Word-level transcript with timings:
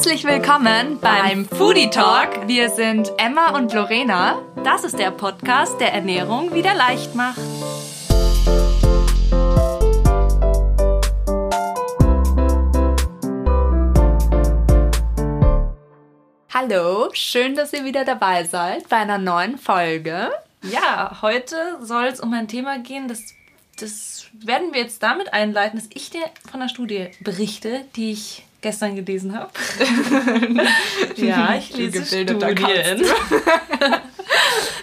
Herzlich 0.00 0.24
willkommen 0.24 0.98
beim 0.98 1.44
Foodie 1.44 1.90
Talk. 1.90 2.48
Wir 2.48 2.70
sind 2.70 3.12
Emma 3.18 3.54
und 3.54 3.70
Lorena. 3.74 4.40
Das 4.64 4.82
ist 4.82 4.98
der 4.98 5.10
Podcast, 5.10 5.78
der 5.78 5.92
Ernährung 5.92 6.54
wieder 6.54 6.74
leicht 6.74 7.14
macht. 7.14 7.38
Hallo, 16.54 17.10
schön, 17.12 17.54
dass 17.54 17.74
ihr 17.74 17.84
wieder 17.84 18.06
dabei 18.06 18.44
seid 18.44 18.88
bei 18.88 18.96
einer 18.96 19.18
neuen 19.18 19.58
Folge. 19.58 20.30
Ja, 20.62 21.18
heute 21.20 21.76
soll 21.82 22.06
es 22.06 22.20
um 22.20 22.32
ein 22.32 22.48
Thema 22.48 22.78
gehen, 22.78 23.06
das, 23.06 23.34
das 23.78 24.28
werden 24.32 24.72
wir 24.72 24.80
jetzt 24.80 25.02
damit 25.02 25.34
einleiten, 25.34 25.78
dass 25.78 25.90
ich 25.92 26.08
dir 26.08 26.24
von 26.50 26.62
einer 26.62 26.70
Studie 26.70 27.10
berichte, 27.20 27.84
die 27.96 28.12
ich 28.12 28.46
gestern 28.60 28.96
gelesen 28.96 29.34
habe. 29.34 29.50
ja, 31.16 31.54
ich 31.54 31.76
lese 31.76 32.04
Studien. 32.04 32.38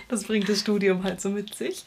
das 0.07 0.23
bringt 0.23 0.47
das 0.47 0.59
Studium 0.61 1.03
halt 1.03 1.21
so 1.21 1.29
mit 1.29 1.53
sich. 1.55 1.85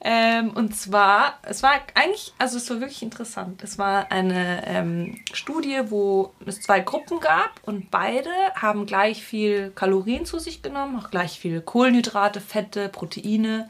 Ähm, 0.00 0.50
und 0.50 0.76
zwar, 0.76 1.38
es 1.42 1.62
war 1.62 1.72
eigentlich, 1.94 2.32
also 2.38 2.56
es 2.56 2.68
war 2.70 2.80
wirklich 2.80 3.02
interessant. 3.02 3.62
Es 3.62 3.78
war 3.78 4.10
eine 4.10 4.66
ähm, 4.66 5.20
Studie, 5.32 5.80
wo 5.86 6.32
es 6.46 6.60
zwei 6.60 6.80
Gruppen 6.80 7.20
gab 7.20 7.50
und 7.62 7.90
beide 7.90 8.30
haben 8.54 8.86
gleich 8.86 9.22
viel 9.24 9.70
Kalorien 9.74 10.24
zu 10.24 10.38
sich 10.38 10.62
genommen, 10.62 10.98
auch 10.98 11.10
gleich 11.10 11.38
viel 11.38 11.60
Kohlenhydrate, 11.60 12.40
Fette, 12.40 12.88
Proteine. 12.88 13.68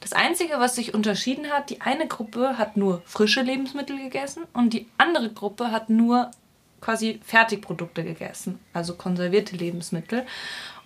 Das 0.00 0.12
Einzige, 0.12 0.60
was 0.60 0.76
sich 0.76 0.94
unterschieden 0.94 1.50
hat, 1.50 1.70
die 1.70 1.80
eine 1.80 2.06
Gruppe 2.06 2.58
hat 2.58 2.76
nur 2.76 3.02
frische 3.06 3.42
Lebensmittel 3.42 3.98
gegessen 3.98 4.44
und 4.52 4.72
die 4.72 4.86
andere 4.98 5.30
Gruppe 5.30 5.72
hat 5.72 5.90
nur 5.90 6.30
quasi 6.86 7.20
Fertigprodukte 7.24 8.04
gegessen, 8.04 8.60
also 8.72 8.94
konservierte 8.94 9.56
Lebensmittel. 9.56 10.24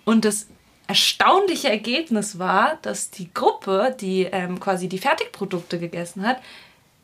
Und 0.03 0.25
das 0.25 0.47
erstaunliche 0.87 1.69
Ergebnis 1.69 2.39
war, 2.39 2.79
dass 2.81 3.11
die 3.11 3.31
Gruppe, 3.31 3.95
die 3.99 4.23
ähm, 4.23 4.59
quasi 4.59 4.89
die 4.89 4.97
Fertigprodukte 4.97 5.77
gegessen 5.77 6.25
hat, 6.25 6.41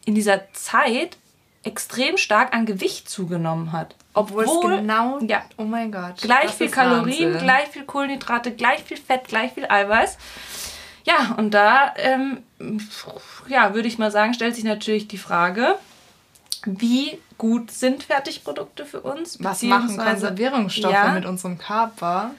in 0.06 0.16
dieser 0.16 0.52
Zeit 0.54 1.18
extrem 1.62 2.18
stark 2.18 2.56
an 2.56 2.66
Gewicht 2.66 3.08
zugenommen 3.08 3.72
hat. 3.72 3.94
Obwohl, 4.16 4.46
Obwohl 4.46 4.74
es 4.74 4.80
genau, 4.80 5.20
ja, 5.20 5.44
oh 5.58 5.64
mein 5.64 5.92
Gott, 5.92 6.18
gleich 6.24 6.50
viel 6.50 6.72
Kalorien, 6.72 7.34
Wahnsinn. 7.34 7.44
gleich 7.44 7.68
viel 7.68 7.84
Kohlenhydrate, 7.84 8.52
gleich 8.52 8.84
viel 8.84 8.98
Fett, 8.98 9.28
gleich 9.28 9.54
viel 9.54 9.68
Eiweiß. 9.70 10.18
Ja, 11.04 11.36
und 11.38 11.54
da, 11.54 11.94
ähm, 11.98 12.40
ja, 13.48 13.76
würde 13.76 13.88
ich 13.88 14.00
mal 14.00 14.10
sagen, 14.10 14.34
stellt 14.34 14.56
sich 14.56 14.64
natürlich 14.64 15.08
die 15.08 15.20
Frage, 15.20 15.76
wie 16.66 17.20
gut 17.38 17.72
sind 17.72 18.04
Fertigprodukte 18.04 18.86
für 18.86 19.02
uns? 19.02 19.38
Was 19.44 19.62
machen 19.64 19.98
Konservierungsstoffe 19.98 20.94
ja, 20.94 21.12
mit 21.12 21.26
unserem 21.26 21.58
Körper? 21.58 22.32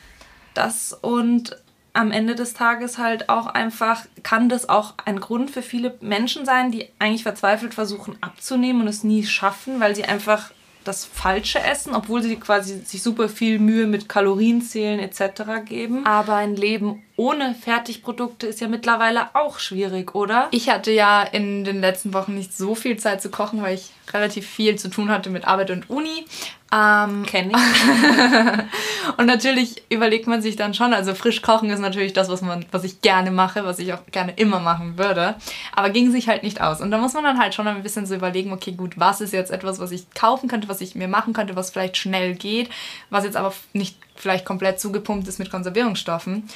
Das 0.55 0.93
und 0.93 1.57
am 1.93 2.13
Ende 2.13 2.35
des 2.35 2.55
Tages 2.55 2.99
halt 2.99 3.29
auch 3.29 3.47
einfach, 3.47 4.05
kann 4.23 4.49
das 4.49 4.69
auch 4.69 4.95
ein 5.05 5.19
Grund 5.19 5.51
für 5.51 5.63
viele 5.63 5.97
Menschen 6.01 6.45
sein, 6.45 6.71
die 6.71 6.89
eigentlich 6.99 7.25
verzweifelt 7.25 7.75
versuchen 7.75 8.17
abzunehmen 8.21 8.83
und 8.83 8.89
es 8.89 9.03
nie 9.03 9.25
schaffen, 9.25 9.81
weil 9.81 9.97
sie 9.97 10.05
einfach 10.05 10.53
das 10.85 11.05
Falsche 11.05 11.61
essen, 11.61 11.95
obwohl 11.95 12.23
sie 12.23 12.37
quasi 12.37 12.79
sich 12.79 13.03
super 13.03 13.29
viel 13.29 13.59
Mühe 13.59 13.87
mit 13.87 14.09
Kalorienzählen 14.09 15.01
etc. 15.01 15.65
geben. 15.65 16.07
Aber 16.07 16.37
ein 16.37 16.57
Leben 16.57 17.03
ohne 17.17 17.55
Fertigprodukte 17.55 18.47
ist 18.47 18.61
ja 18.61 18.69
mittlerweile 18.69 19.35
auch 19.35 19.59
schwierig, 19.59 20.15
oder? 20.15 20.49
Ich 20.51 20.71
hatte 20.71 20.91
ja 20.91 21.23
in 21.23 21.65
den 21.65 21.81
letzten 21.81 22.15
Wochen 22.15 22.35
nicht 22.35 22.57
so 22.57 22.75
viel 22.75 22.97
Zeit 22.97 23.21
zu 23.21 23.31
kochen, 23.31 23.61
weil 23.61 23.75
ich 23.75 23.91
relativ 24.13 24.47
viel 24.47 24.77
zu 24.77 24.89
tun 24.89 25.11
hatte 25.11 25.31
mit 25.31 25.47
Arbeit 25.47 25.71
und 25.71 25.89
Uni. 25.91 26.25
Ähm, 26.71 27.25
Kenne 27.25 27.53
ich. 27.57 29.17
und 29.17 29.25
natürlich 29.25 29.83
überlegt 29.89 30.27
man 30.27 30.43
sich 30.43 30.57
dann 30.57 30.75
schon, 30.75 30.93
also 30.93 31.15
frisch 31.15 31.41
kochen 31.41 31.71
ist 31.71 31.79
natürlich 31.79 32.13
das, 32.13 32.29
was 32.29 32.43
man, 32.43 32.67
was 32.73 32.85
ich 32.85 33.01
gerne 33.01 33.31
mache, 33.31 33.65
was 33.65 33.79
ich 33.79 33.95
auch 33.95 34.05
gerne 34.11 34.33
immer 34.33 34.61
machen 34.61 34.99
würde. 34.99 35.37
Aber 35.75 35.89
ging 35.89 36.11
sich 36.11 36.29
halt 36.29 36.43
nicht 36.43 36.61
aus. 36.61 36.83
Und 36.83 36.91
da 36.91 36.99
muss 36.99 37.15
man 37.15 37.25
dann 37.25 37.39
halt 37.39 37.55
schon 37.55 37.67
ein 37.67 37.83
bisschen 37.83 38.05
so 38.05 38.15
überlegen, 38.15 38.53
okay, 38.53 38.73
gut, 38.73 38.99
was 38.99 39.23
ist 39.23 39.33
jetzt 39.33 39.51
etwas, 39.51 39.79
was 39.79 39.93
ich 39.93 40.11
kaufen 40.11 40.49
könnte, 40.49 40.69
was 40.69 40.83
ich 40.83 40.95
mir 40.95 41.09
machen 41.09 41.33
könnte, 41.33 41.57
was 41.57 41.71
vielleicht 41.71 41.97
schnell 41.97 42.35
geht, 42.35 42.69
was 43.09 43.25
jetzt 43.25 43.37
aber 43.37 43.55
nicht 43.73 43.97
vielleicht 44.15 44.45
komplett 44.45 44.79
zugepumpt 44.79 45.27
ist 45.27 45.39
mit 45.39 45.51
Konservierungsstoffen. 45.51 46.49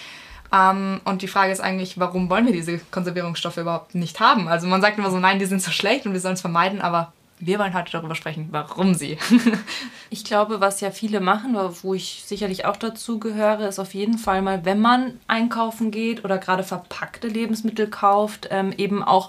Um, 0.53 0.59
ähm, 0.59 1.01
und 1.07 1.23
die 1.23 1.29
Frage 1.29 1.51
ist 1.51 1.61
eigentlich, 1.61 1.99
warum 1.99 2.29
wollen 2.29 2.45
wir 2.45 2.53
diese 2.53 2.77
Konservierungsstoffe 2.91 3.57
überhaupt 3.57 3.95
nicht 3.95 4.21
haben? 4.21 4.49
Also 4.49 4.67
man 4.67 4.83
sagt 4.83 4.99
immer 4.99 5.11
so, 5.11 5.19
nein, 5.19 5.39
die 5.39 5.47
sind 5.47 5.63
so 5.63 5.71
schlecht 5.71 6.05
und 6.05 6.13
wir 6.13 6.21
sollen 6.21 6.35
es 6.35 6.43
vermeiden, 6.43 6.83
aber 6.83 7.15
wir 7.45 7.59
wollen 7.59 7.75
heute 7.75 7.91
darüber 7.91 8.15
sprechen, 8.15 8.49
warum 8.53 8.95
sie. 8.95 9.19
ich 10.11 10.25
glaube, 10.25 10.61
was 10.61 10.81
ja 10.81 10.93
viele 10.93 11.21
machen, 11.21 11.57
wo 11.83 11.93
ich 11.93 12.23
sicherlich 12.25 12.65
auch 12.67 12.77
dazu 12.77 13.19
gehöre, 13.19 13.69
ist 13.69 13.81
auf 13.81 13.95
jeden 13.95 14.17
Fall 14.17 14.43
mal, 14.43 14.65
wenn 14.65 14.81
man 14.81 15.19
einkaufen 15.27 15.91
geht 15.91 16.25
oder 16.25 16.39
gerade 16.39 16.63
verpackte 16.63 17.27
Lebensmittel 17.27 17.89
kauft, 17.89 18.47
ähm, 18.53 18.73
eben 18.77 19.03
auch 19.03 19.29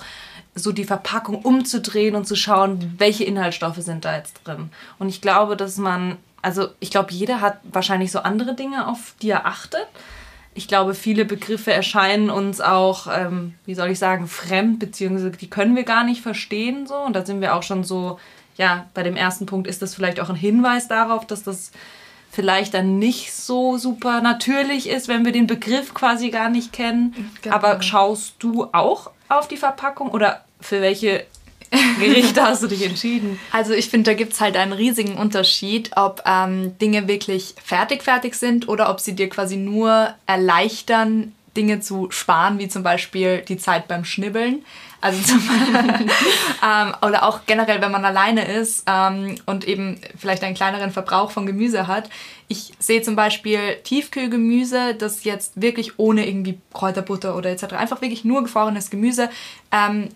so 0.53 0.71
die 0.71 0.83
Verpackung 0.83 1.41
umzudrehen 1.41 2.15
und 2.15 2.27
zu 2.27 2.35
schauen, 2.35 2.93
welche 2.99 3.23
Inhaltsstoffe 3.23 3.77
sind 3.77 4.05
da 4.05 4.15
jetzt 4.15 4.41
drin. 4.43 4.69
Und 4.99 5.09
ich 5.09 5.19
glaube, 5.19 5.57
dass 5.57 5.77
man, 5.77 6.17
also 6.43 6.67
ich 6.79 6.91
glaube, 6.91 7.11
jeder 7.11 7.41
hat 7.41 7.57
wahrscheinlich 7.63 8.11
so 8.11 8.19
andere 8.19 8.53
Dinge, 8.53 8.87
auf 8.87 9.15
die 9.23 9.31
er 9.31 9.47
achtet 9.47 9.87
ich 10.55 10.67
glaube, 10.67 10.93
viele 10.93 11.25
Begriffe 11.25 11.73
erscheinen 11.73 12.29
uns 12.29 12.61
auch, 12.61 13.07
ähm, 13.11 13.55
wie 13.65 13.75
soll 13.75 13.89
ich 13.89 13.99
sagen, 13.99 14.27
fremd, 14.27 14.79
beziehungsweise 14.79 15.31
die 15.31 15.49
können 15.49 15.75
wir 15.75 15.83
gar 15.83 16.03
nicht 16.03 16.21
verstehen 16.21 16.85
so. 16.87 16.95
Und 16.95 17.15
da 17.15 17.25
sind 17.25 17.41
wir 17.41 17.55
auch 17.55 17.63
schon 17.63 17.83
so, 17.83 18.19
ja, 18.55 18.87
bei 18.93 19.03
dem 19.03 19.15
ersten 19.15 19.45
Punkt 19.45 19.67
ist 19.67 19.81
das 19.81 19.95
vielleicht 19.95 20.19
auch 20.19 20.29
ein 20.29 20.35
Hinweis 20.35 20.87
darauf, 20.87 21.25
dass 21.25 21.43
das 21.43 21.71
vielleicht 22.31 22.73
dann 22.73 22.97
nicht 22.97 23.33
so 23.33 23.77
super 23.77 24.21
natürlich 24.21 24.89
ist, 24.89 25.07
wenn 25.07 25.25
wir 25.25 25.31
den 25.31 25.47
Begriff 25.47 25.93
quasi 25.93 26.29
gar 26.29 26.49
nicht 26.49 26.73
kennen. 26.73 27.31
Genau. 27.41 27.55
Aber 27.55 27.81
schaust 27.81 28.35
du 28.39 28.67
auch 28.71 29.11
auf 29.29 29.47
die 29.47 29.57
Verpackung 29.57 30.09
oder 30.09 30.43
für 30.59 30.81
welche 30.81 31.25
Gerichte 31.99 32.41
hast 32.43 32.63
du 32.63 32.67
dich 32.67 32.85
entschieden? 32.85 33.39
Also 33.51 33.73
ich 33.73 33.89
finde, 33.89 34.11
da 34.11 34.17
gibt 34.17 34.33
es 34.33 34.41
halt 34.41 34.55
einen 34.57 34.73
riesigen 34.73 35.17
Unterschied, 35.17 35.91
ob 35.95 36.21
ähm, 36.25 36.77
Dinge 36.77 37.07
wirklich 37.07 37.55
fertig 37.63 38.03
fertig 38.03 38.35
sind 38.35 38.67
oder 38.67 38.89
ob 38.89 38.99
sie 38.99 39.15
dir 39.15 39.29
quasi 39.29 39.57
nur 39.57 40.13
erleichtern, 40.25 41.33
Dinge 41.55 41.79
zu 41.79 42.09
sparen, 42.09 42.57
wie 42.59 42.67
zum 42.67 42.83
Beispiel 42.83 43.41
die 43.41 43.57
Zeit 43.57 43.87
beim 43.87 44.05
Schnibbeln. 44.05 44.63
Also 45.01 45.21
zum 45.21 45.39
ähm, 46.63 46.93
oder 47.01 47.23
auch 47.23 47.41
generell, 47.45 47.81
wenn 47.81 47.91
man 47.91 48.05
alleine 48.05 48.45
ist 48.45 48.83
ähm, 48.87 49.35
und 49.45 49.67
eben 49.67 49.99
vielleicht 50.17 50.43
einen 50.43 50.55
kleineren 50.55 50.91
Verbrauch 50.91 51.29
von 51.29 51.45
Gemüse 51.45 51.87
hat. 51.87 52.09
Ich 52.47 52.71
sehe 52.79 53.01
zum 53.01 53.15
Beispiel 53.15 53.59
Tiefkühlgemüse, 53.83 54.95
das 54.95 55.25
jetzt 55.25 55.61
wirklich 55.61 55.99
ohne 55.99 56.25
irgendwie 56.25 56.57
Kräuterbutter 56.73 57.35
oder 57.35 57.49
etc. 57.49 57.73
einfach 57.73 58.01
wirklich 58.01 58.23
nur 58.23 58.43
gefrorenes 58.43 58.89
Gemüse 58.89 59.29
ähm, 59.73 60.07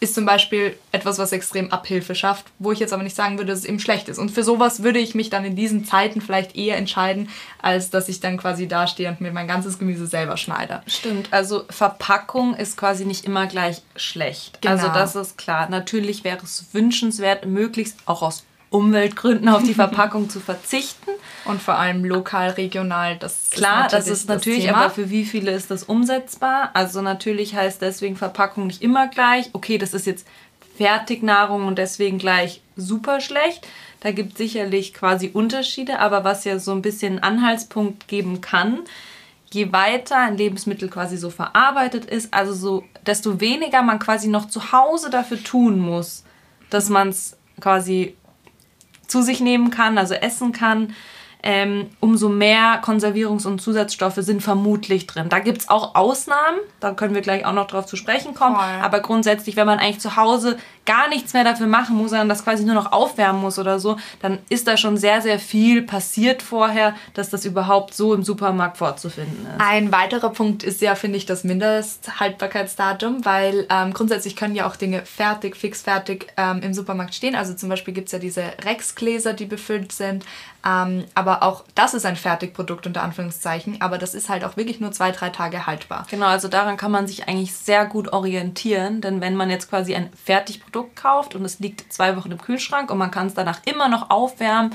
ist 0.00 0.14
zum 0.14 0.24
Beispiel 0.24 0.76
etwas, 0.92 1.18
was 1.18 1.32
extrem 1.32 1.70
Abhilfe 1.70 2.14
schafft, 2.14 2.46
wo 2.58 2.72
ich 2.72 2.78
jetzt 2.78 2.94
aber 2.94 3.02
nicht 3.02 3.14
sagen 3.14 3.36
würde, 3.36 3.52
dass 3.52 3.60
es 3.60 3.64
eben 3.66 3.80
schlecht 3.80 4.08
ist. 4.08 4.18
Und 4.18 4.30
für 4.30 4.42
sowas 4.42 4.82
würde 4.82 4.98
ich 4.98 5.14
mich 5.14 5.28
dann 5.28 5.44
in 5.44 5.56
diesen 5.56 5.84
Zeiten 5.84 6.22
vielleicht 6.22 6.56
eher 6.56 6.78
entscheiden, 6.78 7.28
als 7.60 7.90
dass 7.90 8.08
ich 8.08 8.20
dann 8.20 8.38
quasi 8.38 8.66
dastehe 8.66 9.10
und 9.10 9.20
mir 9.20 9.30
mein 9.30 9.46
ganzes 9.46 9.78
Gemüse 9.78 10.06
selber 10.06 10.38
schneide. 10.38 10.82
Stimmt, 10.86 11.30
also 11.32 11.64
Verpackung 11.68 12.54
ist 12.54 12.78
quasi 12.78 13.04
nicht 13.04 13.26
immer 13.26 13.46
gleich 13.46 13.82
schlecht. 13.94 14.62
Genau. 14.62 14.72
Also 14.72 14.88
das 14.88 15.16
ist 15.16 15.36
klar. 15.36 15.68
Natürlich 15.68 16.24
wäre 16.24 16.38
es 16.42 16.66
wünschenswert, 16.72 17.44
möglichst 17.44 17.98
auch 18.06 18.22
aus 18.22 18.44
Umweltgründen 18.70 19.48
auf 19.48 19.62
die 19.62 19.74
Verpackung 19.74 20.30
zu 20.30 20.40
verzichten. 20.40 21.10
Und 21.44 21.60
vor 21.60 21.74
allem 21.74 22.04
lokal, 22.04 22.50
regional, 22.50 23.16
das 23.16 23.50
Klar, 23.50 23.86
ist 23.86 23.92
das 23.92 24.08
ist 24.08 24.28
natürlich, 24.28 24.66
das 24.66 24.74
aber 24.74 24.90
für 24.90 25.10
wie 25.10 25.24
viele 25.24 25.50
ist 25.50 25.70
das 25.70 25.82
umsetzbar? 25.82 26.70
Also 26.74 27.02
natürlich 27.02 27.54
heißt 27.54 27.82
deswegen 27.82 28.16
Verpackung 28.16 28.66
nicht 28.68 28.82
immer 28.82 29.08
gleich, 29.08 29.50
okay, 29.52 29.78
das 29.78 29.94
ist 29.94 30.06
jetzt 30.06 30.26
Fertignahrung 30.76 31.66
und 31.66 31.78
deswegen 31.78 32.18
gleich 32.18 32.62
super 32.76 33.20
schlecht. 33.20 33.66
Da 34.00 34.12
gibt 34.12 34.32
es 34.32 34.38
sicherlich 34.38 34.94
quasi 34.94 35.30
Unterschiede, 35.32 35.98
aber 35.98 36.24
was 36.24 36.44
ja 36.44 36.58
so 36.58 36.72
ein 36.72 36.82
bisschen 36.82 37.22
Anhaltspunkt 37.22 38.08
geben 38.08 38.40
kann, 38.40 38.80
je 39.52 39.72
weiter 39.72 40.16
ein 40.16 40.36
Lebensmittel 40.36 40.88
quasi 40.88 41.16
so 41.16 41.30
verarbeitet 41.30 42.04
ist, 42.04 42.32
also 42.32 42.54
so, 42.54 42.84
desto 43.04 43.40
weniger 43.40 43.82
man 43.82 43.98
quasi 43.98 44.28
noch 44.28 44.48
zu 44.48 44.72
Hause 44.72 45.10
dafür 45.10 45.42
tun 45.42 45.78
muss, 45.78 46.24
dass 46.70 46.88
man 46.88 47.08
es 47.08 47.36
quasi 47.60 48.16
zu 49.10 49.22
sich 49.22 49.40
nehmen 49.40 49.70
kann, 49.70 49.98
also 49.98 50.14
essen 50.14 50.52
kann, 50.52 50.94
ähm, 51.42 51.88
umso 52.00 52.28
mehr 52.28 52.82
Konservierungs- 52.82 53.46
und 53.46 53.60
Zusatzstoffe 53.60 54.16
sind 54.16 54.42
vermutlich 54.42 55.06
drin. 55.06 55.28
Da 55.30 55.38
gibt 55.38 55.62
es 55.62 55.68
auch 55.70 55.94
Ausnahmen, 55.94 56.58
da 56.80 56.92
können 56.92 57.14
wir 57.14 57.22
gleich 57.22 57.46
auch 57.46 57.54
noch 57.54 57.66
drauf 57.66 57.86
zu 57.86 57.96
sprechen 57.96 58.34
kommen. 58.34 58.56
Voll. 58.56 58.82
Aber 58.82 59.00
grundsätzlich, 59.00 59.56
wenn 59.56 59.66
man 59.66 59.78
eigentlich 59.78 60.00
zu 60.00 60.16
Hause 60.16 60.58
gar 60.90 61.08
nichts 61.08 61.34
mehr 61.34 61.44
dafür 61.44 61.68
machen 61.68 61.96
muss, 61.96 62.10
sondern 62.10 62.28
das 62.28 62.42
quasi 62.42 62.64
nur 62.64 62.74
noch 62.74 62.90
aufwärmen 62.90 63.40
muss 63.40 63.60
oder 63.60 63.78
so, 63.78 63.96
dann 64.22 64.38
ist 64.48 64.66
da 64.66 64.76
schon 64.76 64.96
sehr, 64.96 65.22
sehr 65.22 65.38
viel 65.38 65.82
passiert 65.82 66.42
vorher, 66.42 66.96
dass 67.14 67.30
das 67.30 67.44
überhaupt 67.44 67.94
so 67.94 68.12
im 68.12 68.24
Supermarkt 68.24 68.76
vorzufinden 68.76 69.46
ist. 69.46 69.60
Ein 69.64 69.92
weiterer 69.92 70.30
Punkt 70.30 70.64
ist 70.64 70.80
ja, 70.80 70.96
finde 70.96 71.18
ich, 71.18 71.26
das 71.26 71.44
Mindesthaltbarkeitsdatum, 71.44 73.24
weil 73.24 73.68
ähm, 73.70 73.92
grundsätzlich 73.92 74.34
können 74.34 74.56
ja 74.56 74.66
auch 74.66 74.74
Dinge 74.74 75.02
fertig, 75.04 75.54
fix 75.54 75.82
fertig 75.82 76.26
ähm, 76.36 76.60
im 76.60 76.74
Supermarkt 76.74 77.14
stehen. 77.14 77.36
Also 77.36 77.54
zum 77.54 77.68
Beispiel 77.68 77.94
gibt 77.94 78.08
es 78.08 78.12
ja 78.12 78.18
diese 78.18 78.42
Rex-Gläser, 78.64 79.32
die 79.32 79.46
befüllt 79.46 79.92
sind. 79.92 80.24
Ähm, 80.66 81.04
aber 81.14 81.42
auch 81.42 81.64
das 81.74 81.94
ist 81.94 82.04
ein 82.04 82.16
Fertigprodukt 82.16 82.86
unter 82.86 83.02
Anführungszeichen, 83.02 83.80
aber 83.80 83.96
das 83.96 84.14
ist 84.14 84.28
halt 84.28 84.44
auch 84.44 84.56
wirklich 84.56 84.80
nur 84.80 84.92
zwei, 84.92 85.10
drei 85.10 85.30
Tage 85.30 85.66
haltbar. 85.66 86.06
Genau, 86.10 86.26
also 86.26 86.48
daran 86.48 86.76
kann 86.76 86.90
man 86.90 87.06
sich 87.06 87.28
eigentlich 87.28 87.54
sehr 87.54 87.86
gut 87.86 88.12
orientieren, 88.12 89.00
denn 89.00 89.20
wenn 89.20 89.36
man 89.36 89.48
jetzt 89.48 89.70
quasi 89.70 89.94
ein 89.94 90.10
Fertigprodukt 90.22 90.79
kauft 90.94 91.34
und 91.34 91.44
es 91.44 91.60
liegt 91.60 91.92
zwei 91.92 92.16
Wochen 92.16 92.32
im 92.32 92.40
Kühlschrank 92.40 92.90
und 92.90 92.98
man 92.98 93.10
kann 93.10 93.26
es 93.26 93.34
danach 93.34 93.60
immer 93.64 93.88
noch 93.88 94.10
aufwärmen 94.10 94.74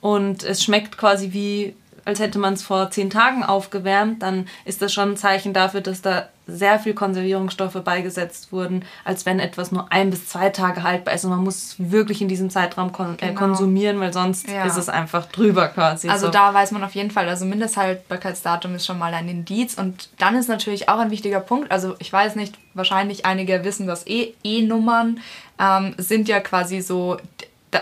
und 0.00 0.42
es 0.42 0.62
schmeckt 0.62 0.98
quasi 0.98 1.32
wie 1.32 1.74
als 2.06 2.20
hätte 2.20 2.38
man 2.38 2.54
es 2.54 2.62
vor 2.62 2.90
zehn 2.90 3.10
Tagen 3.10 3.42
aufgewärmt, 3.42 4.22
dann 4.22 4.46
ist 4.64 4.80
das 4.80 4.92
schon 4.92 5.10
ein 5.10 5.16
Zeichen 5.16 5.52
dafür, 5.52 5.80
dass 5.80 6.02
da 6.02 6.28
sehr 6.46 6.78
viel 6.78 6.94
Konservierungsstoffe 6.94 7.82
beigesetzt 7.82 8.52
wurden, 8.52 8.84
als 9.04 9.26
wenn 9.26 9.40
etwas 9.40 9.72
nur 9.72 9.90
ein 9.90 10.10
bis 10.10 10.28
zwei 10.28 10.50
Tage 10.50 10.84
haltbar 10.84 11.14
ist. 11.14 11.24
Und 11.24 11.30
man 11.30 11.42
muss 11.42 11.74
wirklich 11.78 12.22
in 12.22 12.28
diesem 12.28 12.48
Zeitraum 12.48 12.92
kon 12.92 13.14
äh, 13.14 13.16
genau. 13.16 13.32
äh, 13.32 13.34
konsumieren, 13.34 13.98
weil 13.98 14.12
sonst 14.12 14.48
ja. 14.48 14.64
ist 14.64 14.76
es 14.76 14.88
einfach 14.88 15.26
drüber 15.26 15.66
quasi. 15.66 16.08
Also 16.08 16.26
so. 16.26 16.32
da 16.32 16.54
weiß 16.54 16.70
man 16.70 16.84
auf 16.84 16.94
jeden 16.94 17.10
Fall, 17.10 17.28
also 17.28 17.44
Mindesthaltbarkeitsdatum 17.44 18.76
ist 18.76 18.86
schon 18.86 19.00
mal 19.00 19.12
ein 19.12 19.28
Indiz. 19.28 19.74
Und 19.74 20.08
dann 20.18 20.36
ist 20.36 20.48
natürlich 20.48 20.88
auch 20.88 21.00
ein 21.00 21.10
wichtiger 21.10 21.40
Punkt, 21.40 21.72
also 21.72 21.96
ich 21.98 22.12
weiß 22.12 22.36
nicht, 22.36 22.54
wahrscheinlich 22.74 23.26
einige 23.26 23.64
wissen 23.64 23.88
das 23.88 24.06
eh, 24.06 24.32
E-Nummern 24.44 25.18
ähm, 25.58 25.94
sind 25.98 26.28
ja 26.28 26.38
quasi 26.38 26.80
so, 26.80 27.16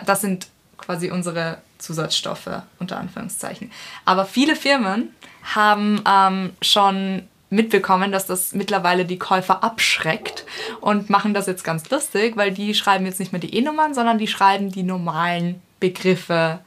das 0.06 0.22
sind 0.22 0.46
quasi 0.78 1.10
unsere 1.10 1.58
Zusatzstoffe 1.84 2.62
unter 2.78 2.98
Anführungszeichen. 2.98 3.70
Aber 4.04 4.24
viele 4.24 4.56
Firmen 4.56 5.10
haben 5.54 6.02
ähm, 6.06 6.52
schon 6.62 7.22
mitbekommen, 7.50 8.10
dass 8.10 8.26
das 8.26 8.52
mittlerweile 8.52 9.04
die 9.04 9.18
Käufer 9.18 9.62
abschreckt 9.62 10.44
und 10.80 11.10
machen 11.10 11.34
das 11.34 11.46
jetzt 11.46 11.62
ganz 11.62 11.88
lustig, 11.90 12.36
weil 12.36 12.50
die 12.52 12.74
schreiben 12.74 13.06
jetzt 13.06 13.20
nicht 13.20 13.32
mehr 13.32 13.40
die 13.40 13.54
E-Nummern, 13.54 13.94
sondern 13.94 14.18
die 14.18 14.26
schreiben 14.26 14.70
die 14.70 14.82
normalen 14.82 15.62
Begriffe 15.78 16.60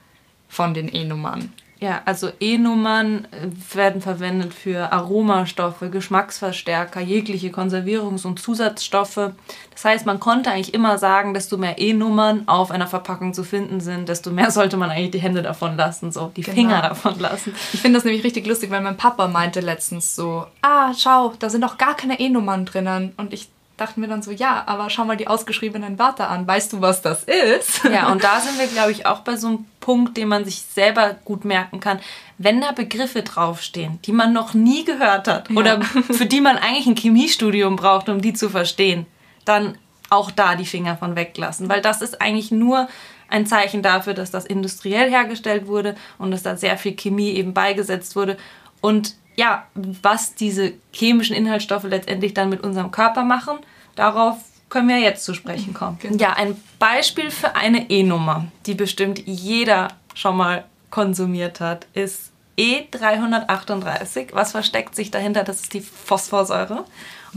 von 0.48 0.74
den 0.74 0.94
E-Nummern. 0.94 1.52
Ja, 1.80 2.02
also 2.06 2.32
E-Nummern 2.40 3.28
äh, 3.32 3.76
werden 3.76 4.02
verwendet 4.02 4.54
für 4.54 4.92
Aromastoffe, 4.92 5.90
Geschmacksverstärker, 5.92 7.02
jegliche 7.02 7.50
Konservierungs- 7.50 8.26
und 8.26 8.40
Zusatzstoffe. 8.40 9.32
Das 9.72 9.86
heißt, 9.86 10.06
man 10.08 10.20
konnte 10.20 10.50
eigentlich 10.50 10.74
immer 10.74 10.98
sagen, 10.98 11.36
desto 11.36 11.58
mehr 11.58 11.78
E-Nummern 11.78 12.48
auf 12.48 12.72
einer 12.72 12.88
Verpackung 12.88 13.34
zu 13.34 13.44
finden 13.44 13.80
sind, 13.80 14.10
desto 14.10 14.32
mehr 14.32 14.50
sollte 14.58 14.76
man 14.78 14.90
eigentlich 14.90 15.12
die 15.12 15.22
Hände 15.22 15.44
davon 15.44 15.78
lassen, 15.78 16.12
so 16.12 16.32
die 16.36 16.42
genau. 16.42 16.56
Finger 16.56 16.82
davon 16.82 17.20
lassen. 17.20 17.54
Ich 17.74 17.82
finde 17.82 17.98
das 17.98 18.06
nämlich 18.06 18.24
richtig 18.24 18.48
lustig, 18.48 18.72
weil 18.72 18.82
mein 18.82 18.98
Papa 18.98 19.28
meinte 19.28 19.60
letztens 19.60 20.16
so, 20.16 20.46
ah, 20.62 20.94
schau, 20.98 21.34
da 21.38 21.50
sind 21.50 21.64
doch 21.64 21.78
gar 21.78 21.96
keine 21.96 22.20
E-Nummern 22.20 22.66
drinnen. 22.66 23.14
Und 23.18 23.34
ich 23.34 23.50
dachten 23.78 24.02
wir 24.02 24.10
dann 24.10 24.24
so, 24.24 24.32
ja, 24.32 24.64
aber 24.66 24.90
schau 24.90 25.06
mal 25.06 25.18
die 25.18 25.28
ausgeschriebenen 25.28 26.00
Wörter 26.00 26.30
an. 26.30 26.48
Weißt 26.48 26.74
du, 26.74 26.82
was 26.82 27.02
das 27.02 27.24
ist? 27.24 27.84
Ja, 27.84 28.12
und 28.12 28.24
da 28.24 28.40
sind 28.40 28.60
wir, 28.60 28.68
glaube 28.68 28.92
ich, 28.92 29.06
auch 29.06 29.20
bei 29.20 29.38
so 29.38 29.48
einem 29.48 29.66
Punkt, 29.80 30.18
den 30.18 30.28
man 30.28 30.44
sich 30.44 30.62
selber 30.62 31.16
gut 31.24 31.46
merken 31.46 31.80
kann. 31.80 32.00
Wenn 32.40 32.60
da 32.60 32.72
Begriffe 32.72 33.22
draufstehen, 33.22 34.00
die 34.04 34.12
man 34.12 34.34
noch 34.34 34.54
nie 34.54 34.84
gehört 34.84 35.28
hat 35.28 35.50
ja. 35.50 35.56
oder 35.56 35.82
für 35.82 36.26
die 36.26 36.42
man 36.42 36.58
eigentlich 36.58 36.88
ein 36.88 36.96
Chemiestudium 36.96 37.76
braucht, 37.76 38.10
um 38.10 38.22
die 38.22 38.34
zu 38.34 38.50
verstehen, 38.50 39.06
dann 39.46 39.78
auch 40.10 40.32
da 40.32 40.56
die 40.56 40.66
Finger 40.66 40.98
von 40.98 41.16
weglassen. 41.16 41.70
Weil 41.70 41.82
das 41.82 42.02
ist 42.02 42.22
eigentlich 42.22 42.52
nur 42.52 42.88
ein 43.30 43.46
Zeichen 43.46 43.82
dafür, 43.82 44.14
dass 44.14 44.32
das 44.32 44.46
industriell 44.46 45.10
hergestellt 45.10 45.68
wurde 45.68 45.96
und 46.18 46.32
dass 46.32 46.44
da 46.44 46.56
sehr 46.56 46.78
viel 46.78 46.96
Chemie 46.96 47.32
eben 47.32 47.54
beigesetzt 47.54 48.16
wurde. 48.16 48.38
Und 48.82 49.16
ja, 49.38 49.66
was 49.76 50.36
diese 50.36 50.74
chemischen 50.92 51.36
Inhaltsstoffe 51.36 51.84
letztendlich 51.84 52.34
dann 52.34 52.50
mit 52.50 52.62
unserem 52.62 52.92
Körper 52.92 53.24
machen, 53.24 53.60
darauf 53.96 54.38
können 54.70 54.90
wir 54.90 55.00
jetzt 55.00 55.24
zu 55.24 55.34
sprechen 55.34 55.74
kommen. 55.74 55.98
Genau. 56.02 56.22
Ja, 56.22 56.34
ein 56.34 56.62
Beispiel 56.80 57.32
für 57.32 57.56
eine 57.56 57.90
E-Nummer, 57.90 58.48
die 58.66 58.74
bestimmt 58.74 59.22
jeder 59.26 59.90
schon 60.14 60.36
mal 60.36 60.66
konsumiert 60.90 61.60
hat, 61.60 61.88
ist 61.94 62.32
E338. 62.58 64.30
Was 64.34 64.52
versteckt 64.52 64.96
sich 64.96 65.12
dahinter? 65.12 65.44
Das 65.44 65.62
ist 65.62 65.74
die 65.74 65.82
Phosphorsäure. 65.82 66.86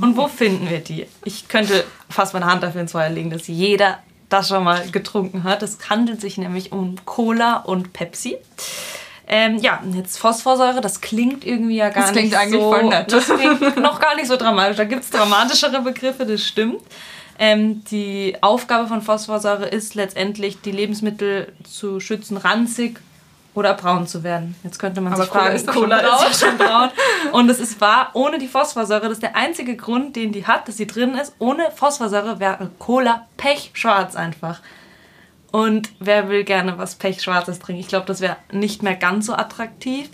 Und 0.00 0.16
wo 0.16 0.28
finden 0.28 0.70
wir 0.70 0.80
die? 0.80 1.06
Ich 1.24 1.48
könnte 1.48 1.84
fast 2.08 2.32
meine 2.32 2.46
Hand 2.46 2.62
dafür 2.62 2.80
ins 2.80 2.92
Feuer 2.92 3.10
legen, 3.10 3.30
dass 3.30 3.46
jeder 3.46 3.98
das 4.30 4.48
schon 4.48 4.64
mal 4.64 4.88
getrunken 4.90 5.44
hat. 5.44 5.62
Es 5.62 5.90
handelt 5.90 6.20
sich 6.20 6.38
nämlich 6.38 6.72
um 6.72 7.04
Cola 7.04 7.56
und 7.56 7.92
Pepsi. 7.92 8.38
Ähm, 9.32 9.58
ja, 9.58 9.80
jetzt 9.94 10.18
Phosphorsäure, 10.18 10.80
das 10.80 11.00
klingt 11.00 11.46
irgendwie 11.46 11.76
ja 11.76 11.90
gar 11.90 12.06
das 12.06 12.14
nicht 12.16 12.32
so... 12.32 12.36
Das 12.36 12.40
klingt 12.40 12.54
eigentlich 12.54 12.62
voll 12.62 12.84
nett. 12.88 13.12
Das 13.12 13.26
klingt 13.26 13.76
noch 13.76 14.00
gar 14.00 14.16
nicht 14.16 14.26
so 14.26 14.36
dramatisch. 14.36 14.76
Da 14.76 14.84
gibt 14.84 15.04
es 15.04 15.10
dramatischere 15.10 15.80
Begriffe, 15.82 16.26
das 16.26 16.44
stimmt. 16.44 16.82
Ähm, 17.38 17.84
die 17.84 18.36
Aufgabe 18.40 18.88
von 18.88 19.02
Phosphorsäure 19.02 19.66
ist 19.66 19.94
letztendlich, 19.94 20.60
die 20.62 20.72
Lebensmittel 20.72 21.52
zu 21.62 22.00
schützen, 22.00 22.38
ranzig 22.38 22.98
oder 23.54 23.74
braun 23.74 24.08
zu 24.08 24.24
werden. 24.24 24.56
Jetzt 24.64 24.80
könnte 24.80 25.00
man 25.00 25.12
Aber 25.12 25.22
sich 25.22 25.32
fragen, 25.32 25.54
ist 25.54 25.66
Cola 25.68 26.00
ist 26.28 26.40
schon 26.40 26.58
braun. 26.58 26.90
Und 27.30 27.48
es 27.48 27.60
ist 27.60 27.80
wahr, 27.80 28.10
ohne 28.14 28.38
die 28.38 28.48
Phosphorsäure, 28.48 29.02
das 29.02 29.12
ist 29.12 29.22
der 29.22 29.36
einzige 29.36 29.76
Grund, 29.76 30.16
den 30.16 30.32
die 30.32 30.44
hat, 30.44 30.66
dass 30.66 30.76
sie 30.76 30.88
drin 30.88 31.14
ist. 31.14 31.34
Ohne 31.38 31.70
Phosphorsäure 31.74 32.40
wäre 32.40 32.70
Cola 32.80 33.28
pechschwarz 33.36 34.16
einfach. 34.16 34.60
Und 35.52 35.90
wer 35.98 36.28
will 36.28 36.44
gerne 36.44 36.78
was 36.78 36.94
Pechschwarzes 36.94 37.58
trinken? 37.58 37.80
Ich 37.80 37.88
glaube, 37.88 38.06
das 38.06 38.20
wäre 38.20 38.36
nicht 38.52 38.82
mehr 38.82 38.94
ganz 38.94 39.26
so 39.26 39.34
attraktiv. 39.34 40.08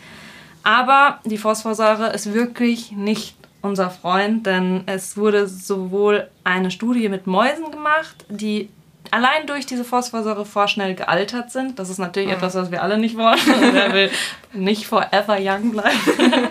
Aber 0.62 1.20
die 1.24 1.38
Phosphorsäure 1.38 2.12
ist 2.12 2.32
wirklich 2.32 2.92
nicht 2.92 3.36
unser 3.62 3.90
Freund, 3.90 4.46
denn 4.46 4.82
es 4.86 5.16
wurde 5.16 5.46
sowohl 5.46 6.28
eine 6.44 6.70
Studie 6.70 7.08
mit 7.08 7.26
Mäusen 7.26 7.70
gemacht, 7.70 8.24
die 8.28 8.70
allein 9.12 9.46
durch 9.46 9.66
diese 9.66 9.84
Phosphorsäure 9.84 10.44
vorschnell 10.44 10.94
gealtert 10.94 11.50
sind. 11.50 11.78
Das 11.78 11.90
ist 11.90 11.98
natürlich 11.98 12.28
mhm. 12.28 12.36
etwas, 12.36 12.54
was 12.54 12.70
wir 12.70 12.82
alle 12.82 12.98
nicht 12.98 13.16
wollen. 13.16 13.38
Wer 13.72 13.92
will 13.92 14.10
nicht 14.52 14.86
forever 14.86 15.38
young 15.40 15.72
bleiben? 15.72 15.98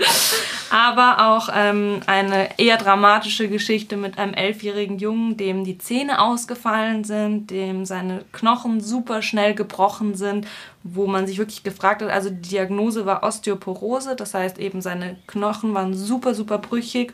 Aber 0.72 1.28
auch 1.28 1.50
ähm, 1.56 2.02
eine 2.08 2.60
eher 2.60 2.78
dramatische 2.78 3.48
Geschichte 3.48 3.98
mit 3.98 4.18
einem 4.18 4.34
elfjährigen 4.34 4.98
Jungen, 4.98 5.38
dem 5.38 5.64
die 5.64 5.78
Zähne 5.78 6.20
ausgefallen 6.22 7.04
sind, 7.04 7.52
dem 7.52 7.86
seine 7.86 8.26
Knochen 8.34 8.82
super 8.82 9.22
schnell 9.22 9.54
gebrochen 9.54 10.16
sind, 10.16 10.48
wo 10.84 11.08
man 11.08 11.28
sich 11.28 11.38
wirklich 11.38 11.64
gefragt 11.64 12.02
hat, 12.02 12.10
also 12.10 12.30
die 12.30 12.50
Diagnose 12.50 13.06
war 13.06 13.24
Osteoporose, 13.24 14.16
das 14.16 14.34
heißt 14.34 14.60
eben 14.60 14.82
seine 14.82 15.18
Knochen 15.28 15.74
waren 15.74 15.94
super, 15.94 16.34
super 16.34 16.58
brüchig 16.58 17.14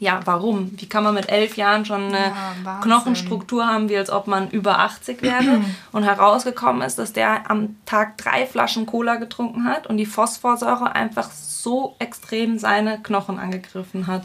ja, 0.00 0.20
warum? 0.24 0.70
Wie 0.80 0.88
kann 0.88 1.04
man 1.04 1.14
mit 1.14 1.28
elf 1.28 1.58
Jahren 1.58 1.84
schon 1.84 2.06
eine 2.06 2.32
ja, 2.64 2.80
Knochenstruktur 2.82 3.66
haben, 3.66 3.90
wie 3.90 3.98
als 3.98 4.10
ob 4.10 4.26
man 4.26 4.50
über 4.50 4.78
80 4.78 5.20
wäre? 5.20 5.60
und 5.92 6.04
herausgekommen 6.04 6.80
ist, 6.80 6.98
dass 6.98 7.12
der 7.12 7.50
am 7.50 7.76
Tag 7.84 8.16
drei 8.16 8.46
Flaschen 8.46 8.86
Cola 8.86 9.16
getrunken 9.16 9.64
hat 9.64 9.86
und 9.86 9.98
die 9.98 10.06
Phosphorsäure 10.06 10.94
einfach 10.94 11.30
so 11.30 11.96
extrem 11.98 12.58
seine 12.58 13.02
Knochen 13.02 13.38
angegriffen 13.38 14.06
hat. 14.06 14.24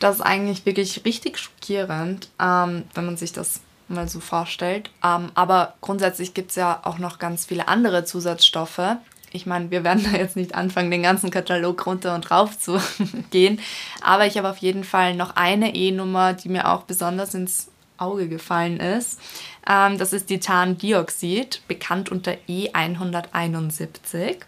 Das 0.00 0.16
ist 0.16 0.22
eigentlich 0.22 0.66
wirklich 0.66 1.04
richtig 1.04 1.38
schockierend, 1.38 2.28
ähm, 2.40 2.82
wenn 2.94 3.06
man 3.06 3.16
sich 3.16 3.32
das 3.32 3.60
mal 3.86 4.08
so 4.08 4.18
vorstellt. 4.18 4.90
Ähm, 5.04 5.30
aber 5.36 5.74
grundsätzlich 5.80 6.34
gibt 6.34 6.50
es 6.50 6.56
ja 6.56 6.80
auch 6.82 6.98
noch 6.98 7.20
ganz 7.20 7.46
viele 7.46 7.68
andere 7.68 8.04
Zusatzstoffe, 8.04 8.96
ich 9.32 9.46
meine, 9.46 9.70
wir 9.70 9.84
werden 9.84 10.04
da 10.12 10.16
jetzt 10.18 10.36
nicht 10.36 10.54
anfangen, 10.54 10.90
den 10.90 11.02
ganzen 11.02 11.30
Katalog 11.30 11.86
runter 11.86 12.14
und 12.14 12.30
rauf 12.30 12.58
zu 12.58 12.80
gehen. 13.30 13.60
Aber 14.02 14.26
ich 14.26 14.36
habe 14.38 14.50
auf 14.50 14.58
jeden 14.58 14.84
Fall 14.84 15.14
noch 15.14 15.36
eine 15.36 15.74
E-Nummer, 15.74 16.32
die 16.34 16.48
mir 16.48 16.70
auch 16.70 16.82
besonders 16.82 17.34
ins 17.34 17.68
Auge 17.98 18.28
gefallen 18.28 18.80
ist. 18.80 19.20
Ähm, 19.68 19.98
das 19.98 20.12
ist 20.12 20.26
Titandioxid, 20.26 21.62
bekannt 21.68 22.10
unter 22.10 22.32
E171. 22.48 24.38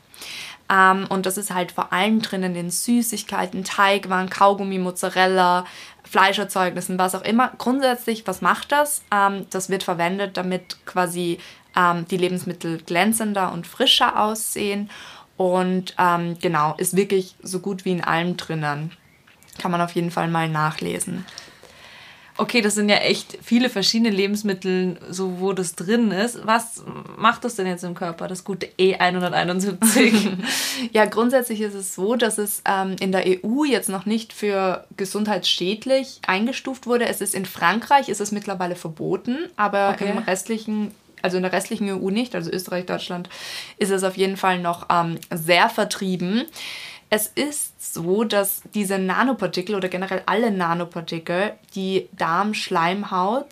Ähm, 0.71 1.07
und 1.09 1.27
das 1.27 1.37
ist 1.37 1.53
halt 1.53 1.73
vor 1.73 1.93
allem 1.93 2.23
drinnen 2.23 2.57
in 2.57 2.71
Süßigkeiten, 2.71 3.65
Teigwaren, 3.65 4.31
Kaugummi, 4.31 4.79
Mozzarella, 4.79 5.67
Fleischerzeugnissen, 6.05 6.99
was 6.99 7.15
auch 7.15 7.23
immer. 7.23 7.53
Grundsätzlich, 7.59 8.27
was 8.27 8.41
macht 8.41 8.73
das? 8.73 9.03
Ähm, 9.13 9.47
das 9.51 9.69
wird 9.69 9.83
verwendet, 9.83 10.37
damit 10.37 10.85
quasi 10.87 11.39
ähm, 11.77 12.07
die 12.09 12.17
Lebensmittel 12.17 12.79
glänzender 12.79 13.53
und 13.53 13.67
frischer 13.67 14.21
aussehen. 14.21 14.91
Und 15.37 15.95
ähm, 15.99 16.39
genau, 16.41 16.75
ist 16.79 16.97
wirklich 16.97 17.35
so 17.43 17.61
gut 17.61 17.85
wie 17.85 17.93
in 17.93 18.05
allem 18.05 18.37
drinnen. 18.37 18.93
Kann 19.59 19.71
man 19.71 19.81
auf 19.81 19.93
jeden 19.93 20.11
Fall 20.11 20.29
mal 20.29 20.49
nachlesen. 20.49 21.25
Okay, 22.37 22.61
das 22.63 22.75
sind 22.75 22.89
ja 22.89 22.97
echt 22.97 23.39
viele 23.43 23.71
verschiedene 23.71 24.11
Lebensmittel, 24.11 24.99
so 25.09 25.39
wo 25.39 25.53
das 25.53 25.77
drin 25.77 26.11
ist. 26.11 26.45
Was 26.45 26.83
macht 27.17 27.45
das 27.45 27.55
denn 27.55 27.67
jetzt 27.67 27.85
im 27.85 27.95
Körper, 27.95 28.27
das 28.27 28.43
gute 28.43 28.67
E171? 28.77 30.39
ja, 30.93 31.05
grundsätzlich 31.05 31.61
ist 31.61 31.75
es 31.75 31.95
so, 31.95 32.17
dass 32.17 32.39
es 32.39 32.63
ähm, 32.69 32.97
in 32.99 33.13
der 33.13 33.25
EU 33.25 33.63
jetzt 33.63 33.89
noch 33.89 34.05
nicht 34.05 34.33
für 34.33 34.85
gesundheitsschädlich 34.97 36.21
eingestuft 36.27 36.89
wurde. 36.89 37.07
Es 37.07 37.21
ist 37.21 37.37
in 37.37 37.47
Frankreich, 37.47 38.09
ist 38.09 38.21
es 38.21 38.33
mittlerweile 38.33 38.75
verboten, 38.75 39.39
aber 39.55 39.91
okay. 39.91 40.11
im 40.11 40.19
restlichen 40.19 40.91
also 41.25 41.39
in 41.39 41.43
der 41.43 41.53
restlichen 41.53 41.91
EU 41.91 42.11
nicht, 42.11 42.35
also 42.35 42.51
Österreich, 42.51 42.87
Deutschland, 42.87 43.29
ist 43.79 43.91
es 43.91 44.05
auf 44.05 44.17
jeden 44.17 44.37
Fall 44.37 44.59
noch 44.61 44.87
ähm, 44.91 45.19
sehr 45.33 45.69
vertrieben. 45.69 46.45
Es 47.11 47.27
ist 47.27 47.95
so, 47.95 48.25
dass 48.25 48.63
diese 48.75 48.99
Nanopartikel 48.99 49.75
oder 49.75 49.89
generell 49.89 50.23
alle 50.27 50.51
Nanopartikel 50.51 51.53
die 51.75 52.09
Darmschleimhaut 52.13 53.47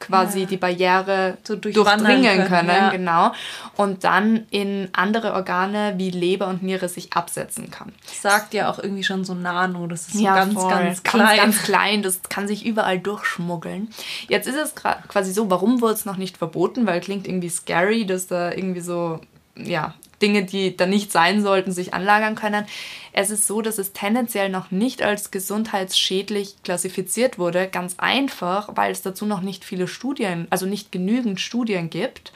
quasi 0.00 0.40
ja. 0.40 0.46
die 0.46 0.56
Barriere 0.56 1.38
so 1.44 1.54
durchdringen 1.56 2.38
können, 2.38 2.48
können 2.48 2.68
ja. 2.68 2.90
genau. 2.90 3.32
Und 3.76 4.02
dann 4.02 4.46
in 4.50 4.88
andere 4.92 5.34
Organe 5.34 5.94
wie 5.96 6.10
Leber 6.10 6.48
und 6.48 6.62
Niere 6.62 6.88
sich 6.88 7.12
absetzen 7.12 7.70
kann. 7.70 7.92
sagt 8.20 8.54
ja 8.54 8.70
auch 8.70 8.78
irgendwie 8.78 9.04
schon 9.04 9.24
so 9.24 9.34
Nano, 9.34 9.86
das 9.86 10.08
ist 10.08 10.14
so 10.14 10.24
ja, 10.24 10.34
ganz, 10.34 10.54
voll. 10.54 10.70
ganz 10.70 11.02
klein. 11.02 11.36
Ganz, 11.36 11.38
ganz 11.38 11.62
klein, 11.62 12.02
das 12.02 12.22
kann 12.28 12.48
sich 12.48 12.64
überall 12.64 12.98
durchschmuggeln. 12.98 13.90
Jetzt 14.28 14.48
ist 14.48 14.56
es 14.56 14.74
quasi 14.74 15.32
so, 15.32 15.50
warum 15.50 15.80
wurde 15.80 15.94
es 15.94 16.04
noch 16.04 16.16
nicht 16.16 16.38
verboten? 16.38 16.86
Weil 16.86 17.00
klingt 17.00 17.28
irgendwie 17.28 17.50
scary, 17.50 18.06
dass 18.06 18.26
da 18.26 18.50
irgendwie 18.50 18.80
so 18.80 19.20
ja, 19.56 19.94
Dinge, 20.22 20.44
die 20.44 20.76
da 20.76 20.86
nicht 20.86 21.12
sein 21.12 21.42
sollten, 21.42 21.72
sich 21.72 21.94
anlagern 21.94 22.34
können. 22.34 22.66
Es 23.12 23.30
ist 23.30 23.46
so, 23.46 23.62
dass 23.62 23.78
es 23.78 23.92
tendenziell 23.92 24.48
noch 24.48 24.70
nicht 24.70 25.02
als 25.02 25.30
gesundheitsschädlich 25.30 26.62
klassifiziert 26.62 27.38
wurde, 27.38 27.68
ganz 27.68 27.94
einfach, 27.98 28.70
weil 28.74 28.92
es 28.92 29.02
dazu 29.02 29.26
noch 29.26 29.40
nicht 29.40 29.64
viele 29.64 29.88
Studien, 29.88 30.46
also 30.50 30.66
nicht 30.66 30.92
genügend 30.92 31.40
Studien 31.40 31.90
gibt. 31.90 32.32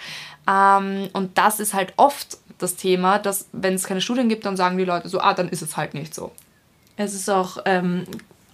Ähm, 0.48 1.08
und 1.12 1.38
das 1.38 1.60
ist 1.60 1.74
halt 1.74 1.92
oft 1.96 2.38
das 2.58 2.76
Thema, 2.76 3.18
dass 3.18 3.48
wenn 3.52 3.74
es 3.74 3.84
keine 3.84 4.00
Studien 4.00 4.28
gibt, 4.28 4.46
dann 4.46 4.56
sagen 4.56 4.78
die 4.78 4.84
Leute 4.84 5.08
so, 5.08 5.20
ah, 5.20 5.34
dann 5.34 5.48
ist 5.48 5.62
es 5.62 5.76
halt 5.76 5.94
nicht 5.94 6.14
so. 6.14 6.32
Es 6.96 7.14
ist 7.14 7.28
auch 7.28 7.58
ähm, 7.64 8.04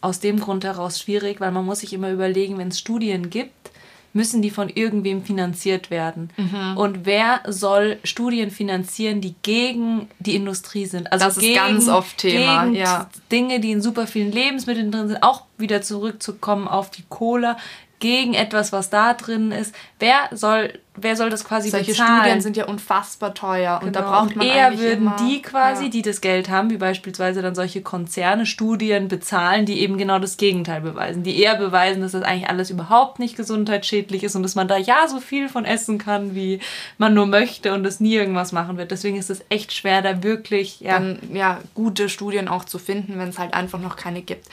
aus 0.01 0.21
dem 0.21 0.41
Grund 0.41 0.65
heraus 0.65 1.01
schwierig, 1.01 1.41
weil 1.41 1.53
man 1.53 1.65
muss 1.65 1.81
sich 1.81 1.93
immer 1.93 2.11
überlegen, 2.11 2.59
wenn 2.59 2.69
es 2.69 2.79
Studien 2.79 3.31
gibt, 3.31 3.70
müssen 4.13 4.43
die 4.43 4.51
von 4.51 4.69
irgendwem 4.69 5.23
finanziert 5.23 5.91
werden. 5.91 6.31
Mhm. 6.37 6.77
Und 6.77 7.07
wer 7.07 7.41
soll 7.47 7.99
Studien 8.05 8.51
finanzieren, 8.51 9.21
die 9.21 9.35
gegen 9.43 10.09
die 10.19 10.35
Industrie 10.35 10.87
sind? 10.87 11.13
Also 11.13 11.27
das 11.27 11.37
ist 11.37 11.55
ganz 11.55 11.89
oft 11.89 12.19
Thema. 12.19 12.65
Gegen 12.65 12.77
ja. 12.77 13.09
Dinge, 13.31 13.61
die 13.61 13.71
in 13.71 13.83
super 13.83 14.07
vielen 14.07 14.33
Lebensmitteln 14.33 14.91
drin 14.91 15.09
sind, 15.09 15.23
auch 15.23 15.45
wieder 15.59 15.83
zurückzukommen 15.83 16.67
auf 16.69 16.91
die 16.91 17.05
Cola 17.09 17.57
gegen 18.01 18.35
etwas, 18.35 18.73
was 18.73 18.91
da 18.91 19.15
drin 19.15 19.53
ist. 19.53 19.75
Wer 19.99 20.31
soll, 20.33 20.73
wer 20.97 21.17
soll 21.17 21.29
das 21.29 21.45
quasi 21.45 21.69
Solche 21.69 21.93
bezahlen? 21.93 22.21
Studien 22.21 22.41
sind 22.41 22.57
ja 22.57 22.65
unfassbar 22.65 23.35
teuer 23.35 23.81
und 23.83 23.93
genau. 23.93 24.01
da 24.01 24.11
braucht 24.11 24.37
man 24.37 24.47
und 24.47 24.53
eher 24.53 24.79
würden 24.79 25.07
immer, 25.07 25.17
die 25.17 25.43
quasi, 25.43 25.85
ja. 25.85 25.91
die 25.91 26.01
das 26.01 26.23
Geld 26.23 26.49
haben, 26.49 26.71
wie 26.71 26.79
beispielsweise 26.79 27.43
dann 27.43 27.55
solche 27.55 27.83
Konzerne 27.83 28.47
Studien 28.47 29.09
bezahlen, 29.09 29.67
die 29.67 29.81
eben 29.81 29.99
genau 29.99 30.19
das 30.19 30.39
Gegenteil 30.39 30.81
beweisen, 30.81 31.23
die 31.23 31.39
eher 31.39 31.57
beweisen, 31.57 32.01
dass 32.01 32.13
das 32.13 32.23
eigentlich 32.23 32.49
alles 32.49 32.71
überhaupt 32.71 33.19
nicht 33.19 33.37
gesundheitsschädlich 33.37 34.25
ist 34.25 34.35
und 34.35 34.43
dass 34.43 34.55
man 34.55 34.67
da 34.67 34.79
ja 34.79 35.07
so 35.07 35.21
viel 35.21 35.51
von 35.51 35.67
essen 35.67 35.99
kann, 35.99 36.35
wie 36.35 36.59
man 36.97 37.13
nur 37.13 37.27
möchte 37.27 37.75
und 37.75 37.85
es 37.87 38.01
nie 38.01 38.15
irgendwas 38.15 38.53
machen 38.53 38.79
wird. 38.79 38.91
Deswegen 38.91 39.19
ist 39.19 39.29
es 39.29 39.45
echt 39.51 39.75
schwer, 39.75 40.01
da 40.01 40.23
wirklich 40.23 40.81
ja, 40.81 40.95
dann, 40.95 41.19
ja 41.35 41.59
gute 41.75 42.09
Studien 42.09 42.49
auch 42.49 42.65
zu 42.65 42.79
finden, 42.79 43.19
wenn 43.19 43.29
es 43.29 43.39
halt 43.39 43.53
einfach 43.53 43.79
noch 43.79 43.97
keine 43.97 44.23
gibt. 44.23 44.47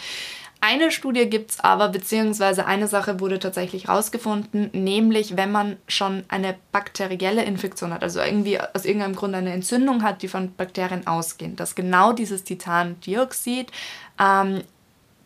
Eine 0.60 0.92
Studie 0.92 1.30
gibt 1.30 1.52
es 1.52 1.60
aber, 1.60 1.90
beziehungsweise 1.90 2.66
eine 2.66 2.88
Sache 2.88 3.20
wurde 3.20 3.38
tatsächlich 3.38 3.88
rausgefunden, 3.88 4.72
nämlich 4.74 5.38
wenn 5.38 5.52
man 5.52 5.78
schon 5.88 6.24
eine 6.30 6.56
bakterielle 6.72 7.44
Infektion 7.44 7.94
hat, 7.94 8.02
also 8.02 8.20
irgendwie 8.20 8.60
aus 8.60 8.86
irgendeinem 8.86 9.16
Grund 9.16 9.36
eine 9.36 9.54
Entzündung 9.54 10.02
hat, 10.02 10.24
die 10.24 10.28
von 10.28 10.54
Bakterien 10.56 11.06
ausgehen, 11.06 11.56
dass 11.56 11.76
genau 11.76 12.12
dieses 12.12 12.44
Titandioxid 12.44 13.72
ähm, 14.20 14.64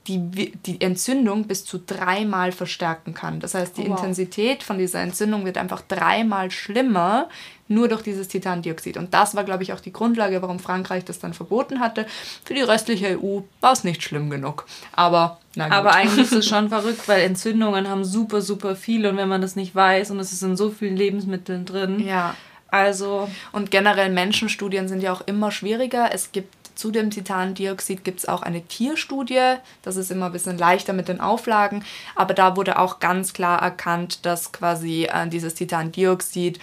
die, 0.08 0.52
die 0.52 0.82
Entzündung 0.82 1.46
bis 1.46 1.64
zu 1.64 1.78
dreimal 1.78 2.52
verstärken 2.52 3.14
kann. 3.14 3.40
Das 3.40 3.54
heißt, 3.54 3.78
die 3.78 3.84
oh, 3.84 3.92
wow. 3.92 4.00
Intensität 4.00 4.64
von 4.64 4.78
dieser 4.78 5.00
Entzündung 5.02 5.46
wird 5.46 5.58
einfach 5.58 5.82
dreimal 5.82 6.50
schlimmer, 6.50 7.30
nur 7.72 7.88
durch 7.88 8.04
dieses 8.04 8.28
Titandioxid. 8.28 8.98
Und 8.98 9.13
das 9.13 9.36
war, 9.36 9.44
glaube 9.44 9.63
ich, 9.63 9.74
auch 9.74 9.80
die 9.80 9.94
Grundlage, 9.94 10.42
warum 10.42 10.60
Frankreich 10.60 11.06
das 11.06 11.20
dann 11.20 11.34
verboten 11.34 11.80
hatte. 11.80 12.06
Für 12.46 12.54
die 12.54 12.62
restliche 12.62 13.20
EU 13.20 13.42
war 13.60 13.74
es 13.74 13.84
nicht 13.84 14.04
schlimm 14.04 14.30
genug. 14.30 14.66
Aber. 14.94 15.40
Aber 15.58 15.94
eigentlich 15.94 16.28
ist 16.28 16.34
es 16.34 16.46
schon 16.48 16.70
verrückt, 16.70 17.08
weil 17.08 17.22
Entzündungen 17.22 17.90
haben 17.90 18.06
super, 18.06 18.42
super 18.42 18.75
viele 18.75 19.10
und 19.10 19.18
wenn 19.18 19.28
man 19.28 19.42
das 19.42 19.56
nicht 19.56 19.75
weiß 19.75 20.12
und 20.12 20.20
es 20.20 20.32
ist 20.32 20.44
in 20.44 20.56
so 20.56 20.70
vielen 20.70 20.96
Lebensmitteln 20.96 21.66
drin. 21.66 22.00
Ja. 22.06 22.36
Also. 22.68 23.28
Und 23.51 23.70
generell 23.72 24.10
Menschenstudien 24.12 24.88
sind 24.88 25.01
ja 25.01 25.12
auch 25.12 25.22
immer 25.22 25.51
schwieriger. 25.51 26.13
Es 26.13 26.32
gibt 26.32 26.62
zu 26.82 26.90
dem 26.90 27.12
Titandioxid 27.12 28.04
gibt 28.04 28.20
es 28.20 28.28
auch 28.28 28.42
eine 28.42 28.63
Tierstudie. 28.63 29.58
Das 29.84 29.98
ist 29.98 30.10
immer 30.10 30.28
ein 30.28 30.32
bisschen 30.32 30.58
leichter 30.58 30.94
mit 30.94 31.10
den 31.10 31.20
Auflagen. 31.20 31.84
Aber 32.16 32.34
da 32.34 32.56
wurde 32.56 32.80
auch 32.80 33.00
ganz 33.00 33.34
klar 33.34 33.62
erkannt, 33.62 34.25
dass 34.25 34.51
quasi 34.51 35.04
äh, 35.04 35.28
dieses 35.28 35.54
Titandioxid 35.54 36.60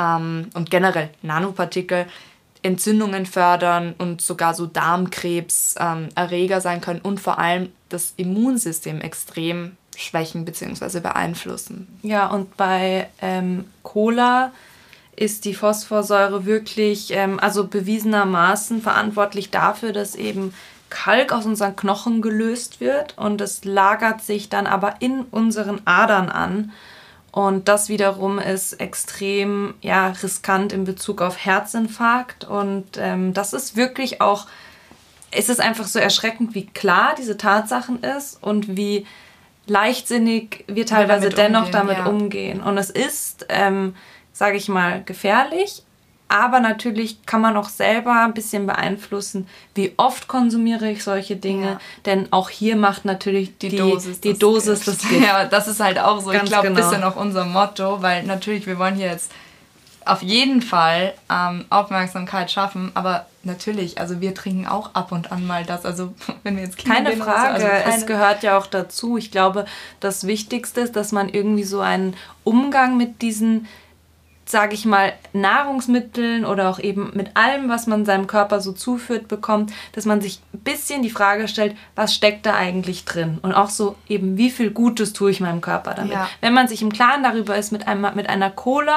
ähm, 0.00 0.50
und 0.54 0.70
generell 0.70 1.10
Nanopartikel 1.22 2.06
Entzündungen 2.62 3.26
fördern 3.26 3.94
und 3.98 4.20
sogar 4.20 4.54
so 4.54 4.66
Darmkrebs 4.66 5.76
ähm, 5.78 6.08
sein 6.60 6.80
können 6.80 7.00
und 7.00 7.20
vor 7.20 7.38
allem 7.38 7.70
das 7.88 8.12
Immunsystem 8.16 9.00
extrem 9.00 9.76
schwächen 9.96 10.44
bzw. 10.44 11.00
beeinflussen. 11.00 11.88
Ja, 12.02 12.26
und 12.26 12.56
bei 12.56 13.08
ähm, 13.20 13.64
Cola 13.82 14.52
ist 15.16 15.44
die 15.44 15.54
Phosphorsäure 15.54 16.46
wirklich, 16.46 17.12
ähm, 17.12 17.38
also 17.40 17.66
bewiesenermaßen 17.66 18.80
verantwortlich 18.82 19.50
dafür, 19.50 19.92
dass 19.92 20.14
eben 20.14 20.54
Kalk 20.88 21.32
aus 21.32 21.46
unseren 21.46 21.76
Knochen 21.76 22.20
gelöst 22.20 22.80
wird 22.80 23.16
und 23.16 23.40
es 23.40 23.64
lagert 23.64 24.22
sich 24.22 24.48
dann 24.48 24.66
aber 24.66 24.96
in 25.00 25.22
unseren 25.30 25.80
Adern 25.84 26.28
an. 26.28 26.72
Und 27.32 27.68
das 27.68 27.88
wiederum 27.88 28.38
ist 28.38 28.74
extrem 28.74 29.74
ja, 29.82 30.08
riskant 30.08 30.72
in 30.72 30.84
Bezug 30.84 31.22
auf 31.22 31.44
Herzinfarkt. 31.44 32.44
Und 32.44 32.96
ähm, 32.98 33.34
das 33.34 33.52
ist 33.52 33.76
wirklich 33.76 34.20
auch, 34.20 34.46
es 35.30 35.48
ist 35.48 35.60
einfach 35.60 35.86
so 35.86 35.98
erschreckend, 35.98 36.54
wie 36.54 36.66
klar 36.66 37.14
diese 37.16 37.36
Tatsachen 37.36 38.02
ist 38.02 38.42
und 38.42 38.76
wie 38.76 39.06
leichtsinnig 39.66 40.64
wir 40.66 40.86
teilweise 40.86 41.28
damit 41.28 41.38
dennoch 41.38 41.66
umgehen, 41.66 41.72
damit 41.72 41.98
ja. 41.98 42.06
umgehen. 42.06 42.60
Und 42.60 42.78
es 42.78 42.90
ist 42.90 43.46
ähm, 43.48 43.94
sage 44.40 44.56
ich 44.56 44.68
mal, 44.68 45.02
gefährlich. 45.04 45.82
Aber 46.32 46.60
natürlich 46.60 47.26
kann 47.26 47.40
man 47.40 47.56
auch 47.56 47.68
selber 47.68 48.22
ein 48.22 48.34
bisschen 48.34 48.64
beeinflussen, 48.64 49.48
wie 49.74 49.94
oft 49.96 50.28
konsumiere 50.28 50.88
ich 50.88 51.02
solche 51.02 51.34
Dinge. 51.34 51.66
Ja. 51.66 51.80
Denn 52.06 52.32
auch 52.32 52.50
hier 52.50 52.76
macht 52.76 53.04
natürlich 53.04 53.58
die, 53.58 53.70
die 53.70 53.76
Dosis, 53.78 54.20
die 54.20 54.30
das, 54.30 54.38
Dosis 54.38 54.84
das 54.84 54.98
Gift. 55.00 55.26
Ja, 55.26 55.46
das 55.46 55.66
ist 55.66 55.80
halt 55.80 55.98
auch 55.98 56.20
so. 56.20 56.30
Ganz 56.30 56.44
ich 56.44 56.50
glaube, 56.50 56.68
genau. 56.68 56.78
ein 56.78 56.84
bisschen 56.88 57.02
auch 57.02 57.16
unser 57.16 57.46
Motto, 57.46 58.00
weil 58.00 58.22
natürlich, 58.22 58.68
wir 58.68 58.78
wollen 58.78 58.94
hier 58.94 59.08
jetzt 59.08 59.32
auf 60.04 60.22
jeden 60.22 60.62
Fall 60.62 61.14
ähm, 61.28 61.64
Aufmerksamkeit 61.68 62.48
schaffen, 62.48 62.92
aber 62.94 63.26
natürlich, 63.42 63.98
also 63.98 64.20
wir 64.20 64.32
trinken 64.32 64.68
auch 64.68 64.94
ab 64.94 65.10
und 65.10 65.32
an 65.32 65.44
mal 65.44 65.64
das. 65.64 65.84
Also 65.84 66.14
wenn 66.44 66.56
wir 66.56 66.62
jetzt 66.62 66.78
keine 66.78 67.16
Frage, 67.16 67.60
so, 67.60 67.66
also 67.66 67.66
keine 67.66 67.96
es 67.96 68.06
gehört 68.06 68.44
ja 68.44 68.56
auch 68.56 68.66
dazu. 68.66 69.16
Ich 69.16 69.32
glaube, 69.32 69.64
das 69.98 70.28
Wichtigste 70.28 70.80
ist, 70.80 70.94
dass 70.94 71.10
man 71.10 71.28
irgendwie 71.28 71.64
so 71.64 71.80
einen 71.80 72.16
Umgang 72.44 72.96
mit 72.96 73.20
diesen 73.20 73.66
sage 74.50 74.74
ich 74.74 74.84
mal, 74.84 75.12
Nahrungsmitteln 75.32 76.44
oder 76.44 76.68
auch 76.68 76.78
eben 76.78 77.10
mit 77.14 77.36
allem, 77.36 77.68
was 77.68 77.86
man 77.86 78.04
seinem 78.04 78.26
Körper 78.26 78.60
so 78.60 78.72
zuführt 78.72 79.28
bekommt, 79.28 79.72
dass 79.92 80.04
man 80.04 80.20
sich 80.20 80.40
ein 80.52 80.60
bisschen 80.60 81.02
die 81.02 81.10
Frage 81.10 81.48
stellt, 81.48 81.76
was 81.94 82.14
steckt 82.14 82.46
da 82.46 82.54
eigentlich 82.54 83.04
drin? 83.04 83.38
Und 83.42 83.52
auch 83.54 83.70
so 83.70 83.96
eben, 84.08 84.36
wie 84.36 84.50
viel 84.50 84.70
Gutes 84.70 85.12
tue 85.12 85.30
ich 85.30 85.40
meinem 85.40 85.60
Körper 85.60 85.94
damit? 85.94 86.12
Ja. 86.12 86.28
Wenn 86.40 86.54
man 86.54 86.68
sich 86.68 86.82
im 86.82 86.92
Klaren 86.92 87.22
darüber 87.22 87.56
ist, 87.56 87.72
mit, 87.72 87.86
einem, 87.88 88.14
mit 88.14 88.28
einer 88.28 88.50
Cola 88.50 88.96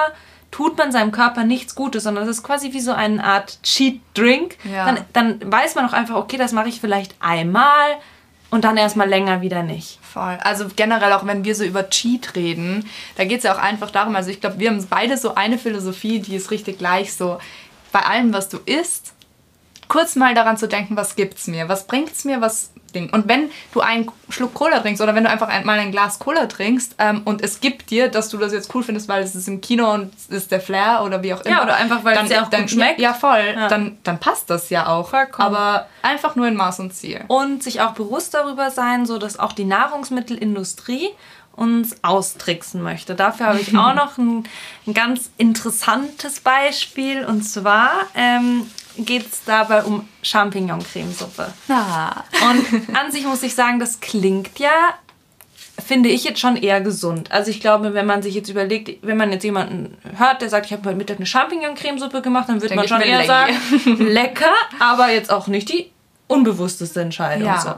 tut 0.54 0.78
man 0.78 0.92
seinem 0.92 1.12
Körper 1.12 1.44
nichts 1.44 1.74
Gutes, 1.74 2.04
sondern 2.04 2.26
es 2.26 2.30
ist 2.30 2.44
quasi 2.44 2.74
wie 2.74 2.80
so 2.80 2.94
eine 2.94 3.24
Art 3.24 3.62
Cheat 3.64 4.02
Drink, 4.14 4.58
ja. 4.64 4.86
dann, 4.86 5.00
dann 5.12 5.52
weiß 5.52 5.74
man 5.76 5.86
auch 5.88 5.94
einfach, 5.94 6.16
okay, 6.16 6.38
das 6.38 6.52
mache 6.52 6.70
ich 6.70 6.80
vielleicht 6.80 7.16
einmal, 7.20 7.98
und 8.54 8.66
dann 8.66 8.78
erstmal 8.78 9.10
länger 9.10 9.42
wieder 9.42 9.64
nicht. 9.64 9.98
Voll. 10.04 10.38
Also 10.44 10.68
generell 10.76 11.12
auch 11.14 11.26
wenn 11.26 11.44
wir 11.44 11.56
so 11.56 11.64
über 11.64 11.90
Cheat 11.90 12.36
reden, 12.36 12.88
da 13.16 13.26
geht 13.26 13.40
es 13.40 13.46
ja 13.46 13.56
auch 13.56 13.58
einfach 13.58 13.90
darum, 13.90 14.16
also 14.16 14.30
ich 14.30 14.42
glaube, 14.42 14.60
wir 14.60 14.70
haben 14.70 14.86
beide 14.92 15.18
so 15.18 15.34
eine 15.34 15.58
Philosophie, 15.58 16.20
die 16.20 16.36
ist 16.36 16.52
richtig 16.52 16.78
gleich 16.78 17.16
so, 17.16 17.40
bei 17.92 18.02
allem, 18.02 18.32
was 18.32 18.50
du 18.50 18.60
isst, 18.64 19.14
kurz 19.88 20.16
mal 20.16 20.36
daran 20.36 20.58
zu 20.58 20.68
denken, 20.68 20.96
was 20.96 21.16
gibt's 21.16 21.48
mir, 21.48 21.68
was 21.68 21.88
bringt's 21.88 22.26
mir, 22.26 22.42
was 22.42 22.73
Ding. 22.94 23.10
Und 23.10 23.28
wenn 23.28 23.50
du 23.74 23.82
einen 23.82 24.10
Schluck 24.30 24.54
Cola 24.54 24.80
trinkst 24.80 25.02
oder 25.02 25.16
wenn 25.16 25.24
du 25.24 25.30
einfach 25.30 25.48
mal 25.64 25.80
ein 25.80 25.92
Glas 25.92 26.20
Cola 26.20 26.46
trinkst 26.46 26.96
ähm, 27.00 27.22
und 27.26 27.42
es 27.42 27.60
gibt 27.60 27.90
dir, 27.90 28.10
dass 28.10 28.30
du 28.30 28.38
das 28.38 28.54
jetzt 28.54 28.74
cool 28.74 28.84
findest, 28.84 29.08
weil 29.10 29.24
es 29.24 29.36
ist 29.36 29.48
im 29.48 29.62
Kino 29.62 29.94
und 29.94 30.14
es 30.16 30.28
ist 30.28 30.52
der 30.52 30.62
Flair 30.62 31.02
oder 31.04 31.22
wie 31.24 31.34
auch 31.34 31.42
immer. 31.42 31.58
Ja, 31.58 31.64
oder 31.64 31.76
einfach 31.76 32.04
weil 32.04 32.16
dann, 32.16 32.26
es 32.26 32.32
ja 32.32 32.44
auch 32.44 32.50
dann, 32.50 32.62
gut 32.62 32.72
schmeckt. 32.72 33.00
Ja, 33.00 33.14
voll. 33.14 33.54
Ja. 33.56 33.68
Dann, 33.68 33.98
dann 34.04 34.20
passt 34.20 34.50
das 34.50 34.70
ja 34.70 34.88
auch. 34.88 35.10
Vollkommen. 35.10 35.56
Aber 35.56 35.88
einfach 36.02 36.36
nur 36.36 36.48
in 36.48 36.56
Maß 36.56 36.80
und 36.80 36.94
Ziel. 36.94 37.26
Und 37.28 37.64
sich 37.64 37.82
auch 37.82 37.92
bewusst 37.92 38.34
darüber 38.34 38.72
sein, 38.72 39.06
so 39.06 39.18
dass 39.18 39.38
auch 39.40 39.54
die 39.54 39.66
Nahrungsmittelindustrie 39.66 41.10
uns 41.56 42.04
austricksen 42.04 42.82
möchte. 42.82 43.16
Dafür 43.16 43.48
habe 43.48 43.60
ich 43.60 43.78
auch 43.78 43.94
noch 43.96 44.18
ein, 44.18 44.44
ein 44.88 44.94
ganz 44.94 45.30
interessantes 45.38 46.40
Beispiel. 46.40 47.26
Und 47.26 47.44
zwar 47.44 47.92
ähm, 48.16 48.68
geht 48.98 49.32
es 49.32 49.44
dabei 49.46 49.84
um 49.84 50.08
Champignon-Cremesuppe. 50.22 51.54
Ah. 51.70 52.24
Und 52.50 52.96
an 52.96 53.12
sich 53.12 53.26
muss 53.26 53.44
ich 53.44 53.56
sagen, 53.56 53.80
das 53.80 54.00
klingt 54.00 54.60
ja, 54.60 54.94
finde 55.84 56.10
ich 56.10 56.24
jetzt 56.24 56.40
schon 56.40 56.56
eher 56.56 56.82
gesund. 56.82 57.32
Also 57.32 57.52
ich 57.52 57.60
glaube, 57.60 57.94
wenn 57.94 58.06
man 58.06 58.22
sich 58.22 58.36
jetzt 58.36 58.50
überlegt, 58.50 59.06
wenn 59.06 59.18
man 59.18 59.32
jetzt 59.32 59.44
jemanden 59.44 59.98
hört, 60.18 60.42
der 60.42 60.50
sagt, 60.50 60.68
ich 60.68 60.74
habe 60.74 60.86
heute 60.86 60.98
Mittag 60.98 61.18
eine 61.18 61.26
Champignon-Cremesuppe 61.26 62.22
gemacht, 62.22 62.50
dann 62.50 62.62
würde 62.62 62.76
man 62.76 62.88
schon 62.88 63.02
eher 63.02 63.26
sagen, 63.26 63.54
lecker, 64.00 64.54
aber 64.80 65.12
jetzt 65.12 65.32
auch 65.32 65.48
nicht 65.48 65.70
die 65.70 65.92
unbewussteste 66.28 67.02
Entscheidung. 67.02 67.48
Ja. 67.48 67.60
So. 67.60 67.74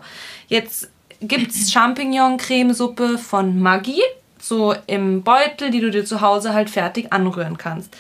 Jetzt 0.48 0.90
gibt 1.22 1.52
es 1.52 1.72
Champignon-Cremesuppe 1.72 3.18
von 3.18 3.60
Maggi 3.60 4.02
so 4.40 4.76
im 4.88 5.24
Beutel, 5.24 5.72
die 5.72 5.82
du 5.82 5.90
dir 5.90 6.06
zu 6.06 6.22
Hause 6.22 6.54
halt 6.54 6.70
fertig 6.70 7.12
anrühren 7.12 7.58
kannst. 7.58 7.96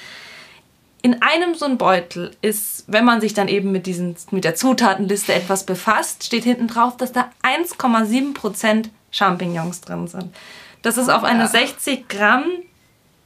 In 1.01 1.21
einem 1.21 1.53
so 1.55 1.65
ein 1.65 1.77
Beutel 1.77 2.35
ist, 2.41 2.85
wenn 2.87 3.05
man 3.05 3.21
sich 3.21 3.33
dann 3.33 3.47
eben 3.47 3.71
mit, 3.71 3.85
diesen, 3.85 4.15
mit 4.31 4.43
der 4.43 4.55
Zutatenliste 4.55 5.33
etwas 5.33 5.65
befasst, 5.65 6.23
steht 6.23 6.43
hinten 6.43 6.67
drauf, 6.67 6.97
dass 6.97 7.11
da 7.11 7.29
1,7% 7.43 8.89
Champignons 9.11 9.81
drin 9.81 10.07
sind. 10.07 10.35
Das 10.81 10.97
ist 10.97 11.09
auf 11.09 11.23
eine 11.23 11.47
60 11.47 12.07
Gramm 12.07 12.45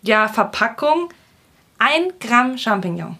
ja, 0.02 0.28
Verpackung 0.28 1.10
1 1.80 2.14
Gramm 2.20 2.58
Champignon. 2.58 3.18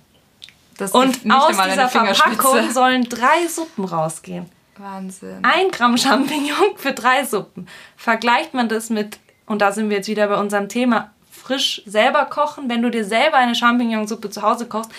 Und 0.92 1.32
aus 1.32 1.58
dieser 1.58 1.90
Verpackung 1.90 2.72
sollen 2.72 3.04
drei 3.04 3.48
Suppen 3.48 3.84
rausgehen. 3.84 4.46
Wahnsinn. 4.80 5.40
Ein 5.44 5.72
Gramm 5.72 5.98
Champignon 5.98 6.76
für 6.78 6.94
drei 6.94 7.26
Suppen. 7.26 7.68
Vergleicht 7.98 8.54
man 8.54 8.70
das 8.70 8.90
mit, 8.90 9.20
und 9.46 9.62
da 9.62 9.72
sind 9.72 9.90
wir 9.90 9.98
jetzt 9.98 10.10
wieder 10.10 10.28
bei 10.28 10.40
unserem 10.40 10.70
Thema, 10.70 11.12
frisch 11.32 11.82
selber 11.86 12.26
kochen. 12.26 12.70
Wenn 12.70 12.82
du 12.82 12.90
dir 12.90 13.06
selber 13.06 13.38
eine 13.38 13.56
Champignonsuppe 13.56 14.30
zu 14.30 14.42
Hause 14.42 14.68
kochst, 14.68 14.92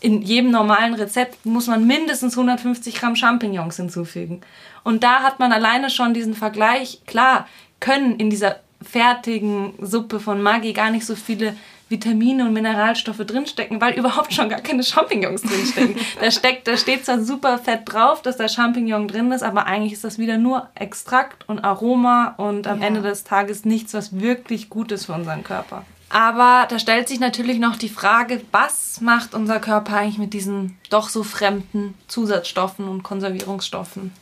in 0.00 0.22
jedem 0.22 0.50
normalen 0.50 0.94
Rezept 0.94 1.44
muss 1.46 1.66
man 1.66 1.86
mindestens 1.86 2.36
150 2.36 2.94
Gramm 2.94 3.16
Champignons 3.16 3.76
hinzufügen. 3.76 4.42
Und 4.84 5.02
da 5.02 5.22
hat 5.22 5.38
man 5.38 5.52
alleine 5.52 5.90
schon 5.90 6.14
diesen 6.14 6.34
Vergleich. 6.34 7.00
Klar, 7.06 7.48
können 7.80 8.16
in 8.18 8.30
dieser 8.30 8.60
fertigen 8.82 9.74
Suppe 9.80 10.20
von 10.20 10.42
Maggi 10.42 10.72
gar 10.72 10.90
nicht 10.90 11.06
so 11.06 11.16
viele 11.16 11.56
Vitamine 11.88 12.44
und 12.44 12.52
Mineralstoffe 12.52 13.24
drinstecken, 13.24 13.80
weil 13.80 13.94
überhaupt 13.94 14.34
schon 14.34 14.48
gar 14.48 14.60
keine 14.60 14.82
Champignons 14.82 15.42
drinstecken. 15.42 15.96
da, 16.20 16.30
steckt, 16.30 16.66
da 16.66 16.76
steht 16.76 17.04
zwar 17.04 17.20
super 17.20 17.58
fett 17.58 17.82
drauf, 17.84 18.22
dass 18.22 18.36
da 18.36 18.48
Champignon 18.48 19.06
drin 19.06 19.30
ist, 19.30 19.42
aber 19.42 19.66
eigentlich 19.66 19.92
ist 19.92 20.02
das 20.02 20.18
wieder 20.18 20.36
nur 20.36 20.68
Extrakt 20.74 21.48
und 21.48 21.60
Aroma 21.60 22.34
und 22.38 22.66
am 22.66 22.80
ja. 22.80 22.88
Ende 22.88 23.02
des 23.02 23.22
Tages 23.22 23.64
nichts, 23.64 23.94
was 23.94 24.18
wirklich 24.18 24.68
gut 24.68 24.90
ist 24.90 25.06
für 25.06 25.12
unseren 25.12 25.44
Körper. 25.44 25.84
Aber 26.08 26.66
da 26.68 26.78
stellt 26.78 27.08
sich 27.08 27.20
natürlich 27.20 27.58
noch 27.58 27.76
die 27.76 27.88
Frage, 27.88 28.40
was 28.52 29.00
macht 29.00 29.34
unser 29.34 29.60
Körper 29.60 29.96
eigentlich 29.96 30.18
mit 30.18 30.34
diesen 30.34 30.78
doch 30.90 31.08
so 31.08 31.22
fremden 31.22 31.94
Zusatzstoffen 32.08 32.88
und 32.88 33.02
Konservierungsstoffen? 33.02 34.12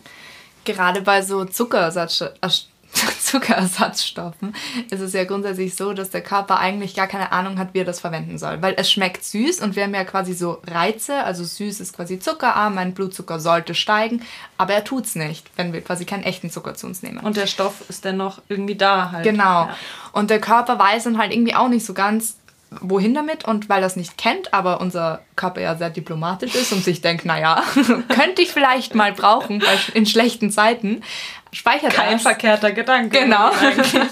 Gerade 0.65 1.03
bei 1.03 1.23
so 1.23 1.45
Zuckerersatzstoffen 1.45 2.74
Zuckerersatzstoffen 3.21 4.55
ist 4.91 5.01
es 5.01 5.13
ja 5.13 5.25
grundsätzlich 5.25 5.75
so, 5.75 5.93
dass 5.93 6.11
der 6.11 6.23
Körper 6.23 6.59
eigentlich 6.59 6.95
gar 6.95 7.07
keine 7.07 7.33
Ahnung 7.33 7.59
hat, 7.59 7.75
wie 7.75 7.81
er 7.81 7.85
das 7.85 8.01
verwenden 8.01 8.39
soll. 8.39 8.63
Weil 8.63 8.75
es 8.77 8.91
schmeckt 8.91 9.25
süß 9.25 9.61
und 9.61 9.77
wir 9.77 9.85
haben 9.85 9.95
ja 9.95 10.05
quasi 10.05 10.35
so 10.35 10.63
Reize, 10.67 11.25
also 11.25 11.45
süß 11.45 11.81
ist 11.81 11.95
quasi 11.95 12.19
zuckerarm, 12.19 12.77
mein 12.77 12.95
Blutzucker 12.95 13.41
sollte 13.41 13.75
steigen, 13.75 14.23
aber 14.57 14.75
er 14.75 14.85
tut 14.85 15.07
es 15.07 15.15
nicht, 15.15 15.51
wenn 15.57 15.73
wir 15.73 15.81
quasi 15.81 16.05
keinen 16.05 16.23
echten 16.23 16.51
Zucker 16.51 16.75
zu 16.75 16.87
uns 16.87 17.03
nehmen. 17.03 17.19
Und 17.19 17.37
der 17.37 17.47
Stoff 17.47 17.85
ist 17.89 18.05
dennoch 18.05 18.41
irgendwie 18.49 18.77
da 18.77 19.11
halt. 19.11 19.25
Genau. 19.25 19.65
Ja. 19.65 19.77
Und 20.13 20.31
der 20.31 20.41
Körper 20.41 20.79
weiß 20.79 21.05
dann 21.05 21.19
halt 21.19 21.33
irgendwie 21.33 21.55
auch 21.55 21.69
nicht 21.69 21.85
so 21.85 21.95
ganz, 21.95 22.37
wohin 22.81 23.15
damit 23.15 23.45
und 23.45 23.69
weil 23.69 23.83
es 23.83 23.97
nicht 23.97 24.17
kennt, 24.19 24.53
aber 24.53 24.81
unser 24.81 25.21
Körper 25.37 25.61
ja 25.61 25.77
sehr 25.77 25.91
diplomatisch 25.91 26.55
ist 26.55 26.73
und 26.73 26.85
sich 26.85 27.01
denkt, 27.01 27.25
naja, 27.25 27.63
könnte 28.09 28.43
ich 28.43 28.53
vielleicht 28.53 28.95
mal 28.95 29.13
brauchen 29.13 29.63
in 29.95 30.07
schlechten 30.07 30.51
Zeiten, 30.51 31.03
speichert 31.55 31.93
Kein 31.93 32.05
er. 32.05 32.11
Kein 32.11 32.21
verkehrter 32.21 32.73
Gedanke. 32.73 33.21
Genau. 33.21 33.51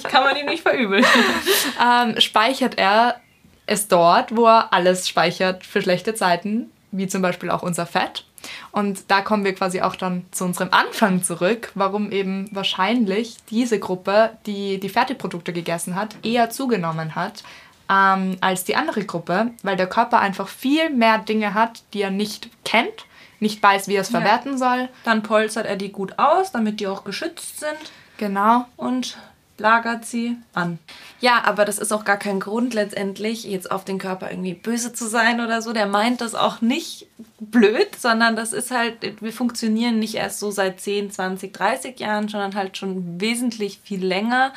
Kann 0.05 0.25
man 0.25 0.37
ihn 0.37 0.47
nicht 0.47 0.63
verübeln. 0.63 1.05
ähm, 1.85 2.21
speichert 2.21 2.79
er 2.79 3.21
es 3.67 3.89
dort, 3.89 4.37
wo 4.37 4.47
er 4.47 4.73
alles 4.73 5.09
speichert 5.09 5.65
für 5.65 5.83
schlechte 5.83 6.15
Zeiten, 6.15 6.71
wie 6.91 7.07
zum 7.07 7.23
Beispiel 7.23 7.51
auch 7.51 7.63
unser 7.63 7.87
Fett. 7.87 8.25
Und 8.73 9.11
da 9.11 9.21
kommen 9.21 9.45
wir 9.45 9.55
quasi 9.55 9.83
auch 9.83 9.95
dann 9.95 10.25
zu 10.33 10.45
unserem 10.45 10.71
Anfang 10.73 11.23
zurück, 11.23 11.71
warum 11.75 12.11
eben 12.11 12.49
wahrscheinlich 12.51 13.37
diese 13.51 13.79
Gruppe, 13.79 14.31
die 14.47 14.81
die 14.81 14.89
Fertigprodukte 14.89 15.53
gegessen 15.53 15.95
hat, 15.95 16.17
eher 16.25 16.51
zugenommen 16.51 17.15
hat 17.15 17.45
ähm, 17.89 18.37
als 18.41 18.65
die 18.65 18.77
andere 18.77 19.05
Gruppe, 19.05 19.53
weil 19.63 19.77
der 19.77 19.87
Körper 19.87 20.21
einfach 20.21 20.49
viel 20.49 20.91
mehr 20.91 21.19
Dinge 21.19 21.55
hat, 21.55 21.83
die 21.93 22.03
er 22.03 22.11
nicht 22.11 22.49
kennt 22.65 23.07
nicht 23.43 23.63
weiß, 23.63 23.89
wie 23.89 23.97
er 23.97 24.03
es 24.03 24.09
verwerten 24.09 24.53
ja. 24.53 24.59
soll. 24.59 24.89
Dann 25.05 25.23
polstert 25.23 25.67
er 25.67 25.77
die 25.77 25.93
gut 25.93 26.19
aus, 26.19 26.53
damit 26.53 26.81
die 26.81 26.87
auch 26.87 27.05
geschützt 27.05 27.61
sind. 27.61 27.77
Genau. 28.17 28.67
Und 28.77 29.19
lagert 29.59 30.05
sie 30.05 30.37
an. 30.55 30.79
Ja, 31.21 31.43
aber 31.45 31.65
das 31.65 31.79
ist 31.79 31.93
auch 31.93 32.05
gar 32.05 32.17
kein 32.17 32.41
Grund 32.41 32.73
letztendlich, 32.73 33.45
jetzt 33.45 33.71
auf 33.71 33.85
den 33.85 33.99
Körper 33.99 34.31
irgendwie 34.31 34.55
böse 34.55 34.93
zu 34.93 35.07
sein 35.07 35.41
oder 35.41 35.61
so. 35.61 35.73
Der 35.73 35.87
meint 35.87 36.21
das 36.21 36.35
auch 36.35 36.61
nicht 36.61 37.07
blöd, 37.41 37.89
sondern 37.99 38.37
das 38.37 38.53
ist 38.53 38.71
halt, 38.71 39.21
wir 39.21 39.33
funktionieren 39.33 39.99
nicht 39.99 40.15
erst 40.15 40.39
so 40.39 40.51
seit 40.51 40.81
10, 40.81 41.11
20, 41.11 41.53
30 41.53 42.01
Jahren, 42.01 42.29
sondern 42.29 42.55
halt 42.55 42.77
schon 42.77 43.21
wesentlich 43.21 43.81
viel 43.83 44.05
länger. 44.05 44.53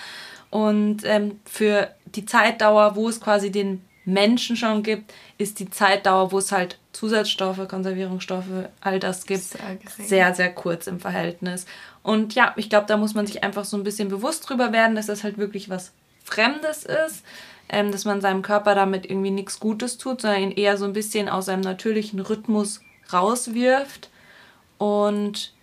Und 0.49 1.03
ähm, 1.03 1.39
für 1.45 1.89
die 2.05 2.25
Zeitdauer, 2.25 2.95
wo 2.95 3.09
es 3.09 3.19
quasi 3.19 3.51
den 3.51 3.83
Menschen 4.05 4.55
schon 4.55 4.83
gibt, 4.83 5.13
ist 5.37 5.59
die 5.59 5.69
Zeitdauer, 5.69 6.31
wo 6.31 6.37
es 6.37 6.51
halt 6.51 6.77
Zusatzstoffe, 6.95 7.67
Konservierungsstoffe, 7.67 8.69
all 8.81 8.99
das 8.99 9.25
gibt, 9.25 9.43
sehr, 9.43 9.77
sehr, 9.97 10.33
sehr 10.33 10.53
kurz 10.53 10.87
im 10.87 10.99
Verhältnis. 10.99 11.65
Und 12.03 12.35
ja, 12.35 12.53
ich 12.55 12.69
glaube, 12.69 12.87
da 12.87 12.97
muss 12.97 13.13
man 13.13 13.27
sich 13.27 13.43
einfach 13.43 13.65
so 13.65 13.77
ein 13.77 13.83
bisschen 13.83 14.07
bewusst 14.07 14.49
drüber 14.49 14.71
werden, 14.71 14.95
dass 14.95 15.07
das 15.07 15.23
halt 15.23 15.37
wirklich 15.37 15.69
was 15.69 15.91
Fremdes 16.23 16.85
ist, 16.85 17.23
ähm, 17.69 17.91
dass 17.91 18.05
man 18.05 18.21
seinem 18.21 18.41
Körper 18.41 18.75
damit 18.75 19.09
irgendwie 19.09 19.31
nichts 19.31 19.59
Gutes 19.59 19.97
tut, 19.97 20.21
sondern 20.21 20.41
ihn 20.41 20.51
eher 20.51 20.77
so 20.77 20.85
ein 20.85 20.93
bisschen 20.93 21.27
aus 21.27 21.45
seinem 21.45 21.61
natürlichen 21.61 22.19
Rhythmus 22.19 22.81
rauswirft. 23.11 24.09
Und 24.77 25.53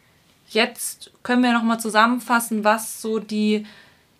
jetzt 0.48 1.12
können 1.22 1.42
wir 1.42 1.52
nochmal 1.52 1.80
zusammenfassen, 1.80 2.62
was 2.62 3.00
so 3.00 3.18
die 3.18 3.66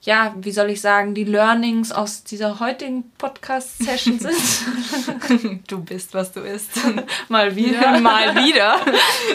ja, 0.04 0.34
wie 0.36 0.50
soll 0.50 0.70
ich 0.70 0.80
sagen, 0.80 1.14
die 1.14 1.22
Learnings 1.22 1.92
aus 1.92 2.24
dieser 2.24 2.58
heutigen 2.58 3.12
Podcast-Session 3.18 4.18
sind. 4.18 5.62
du 5.70 5.78
bist, 5.80 6.12
was 6.12 6.32
du 6.32 6.40
isst. 6.40 6.70
Mal 7.28 7.54
wieder. 7.56 8.00
Mal 8.00 8.34
wieder. 8.34 8.80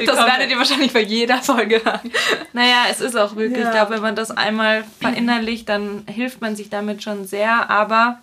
Das 0.05 0.17
werdet 0.17 0.51
ihr 0.51 0.57
wahrscheinlich 0.57 0.91
bei 0.91 1.03
jeder 1.03 1.37
Folge 1.37 1.81
hören. 1.85 2.11
Naja, 2.51 2.83
es 2.91 2.99
ist 2.99 3.15
auch 3.15 3.37
wirklich, 3.37 3.61
ja. 3.61 3.67
ich 3.67 3.71
glaube, 3.71 3.93
wenn 3.93 4.01
man 4.01 4.17
das 4.17 4.29
einmal 4.29 4.83
verinnerlicht, 4.99 5.69
dann 5.69 6.03
hilft 6.05 6.41
man 6.41 6.57
sich 6.57 6.69
damit 6.69 7.01
schon 7.01 7.25
sehr. 7.25 7.69
Aber 7.69 8.19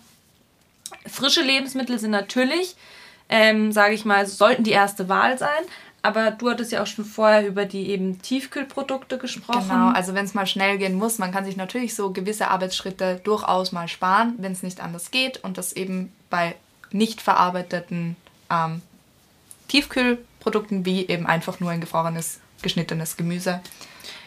frische 1.11 1.41
Lebensmittel 1.41 1.97
sind 1.97 2.11
natürlich, 2.11 2.75
ähm, 3.27 3.71
sage 3.71 3.95
ich 3.95 4.05
mal, 4.05 4.27
sollten 4.27 4.63
die 4.63 4.71
erste 4.71 5.09
Wahl 5.09 5.39
sein. 5.39 5.49
Aber 6.05 6.29
du 6.29 6.51
hattest 6.51 6.71
ja 6.71 6.83
auch 6.83 6.87
schon 6.87 7.03
vorher 7.03 7.47
über 7.47 7.65
die 7.65 7.89
eben 7.89 8.21
Tiefkühlprodukte 8.21 9.17
gesprochen. 9.17 9.69
Genau, 9.69 9.89
also 9.89 10.13
wenn 10.13 10.25
es 10.25 10.35
mal 10.35 10.45
schnell 10.45 10.77
gehen 10.77 10.93
muss, 10.93 11.17
man 11.17 11.31
kann 11.31 11.45
sich 11.45 11.57
natürlich 11.57 11.95
so 11.95 12.11
gewisse 12.11 12.49
Arbeitsschritte 12.49 13.19
durchaus 13.23 13.71
mal 13.71 13.87
sparen, 13.87 14.35
wenn 14.37 14.51
es 14.51 14.61
nicht 14.61 14.81
anders 14.81 15.09
geht. 15.09 15.43
Und 15.43 15.57
das 15.57 15.73
eben 15.73 16.13
bei 16.29 16.53
nicht 16.91 17.23
verarbeiteten 17.23 18.17
ähm, 18.51 18.83
Tiefkühlprodukten 19.67 20.85
wie 20.85 21.07
eben 21.07 21.25
einfach 21.25 21.59
nur 21.59 21.71
ein 21.71 21.81
gefrorenes, 21.81 22.39
geschnittenes 22.61 23.17
Gemüse. 23.17 23.61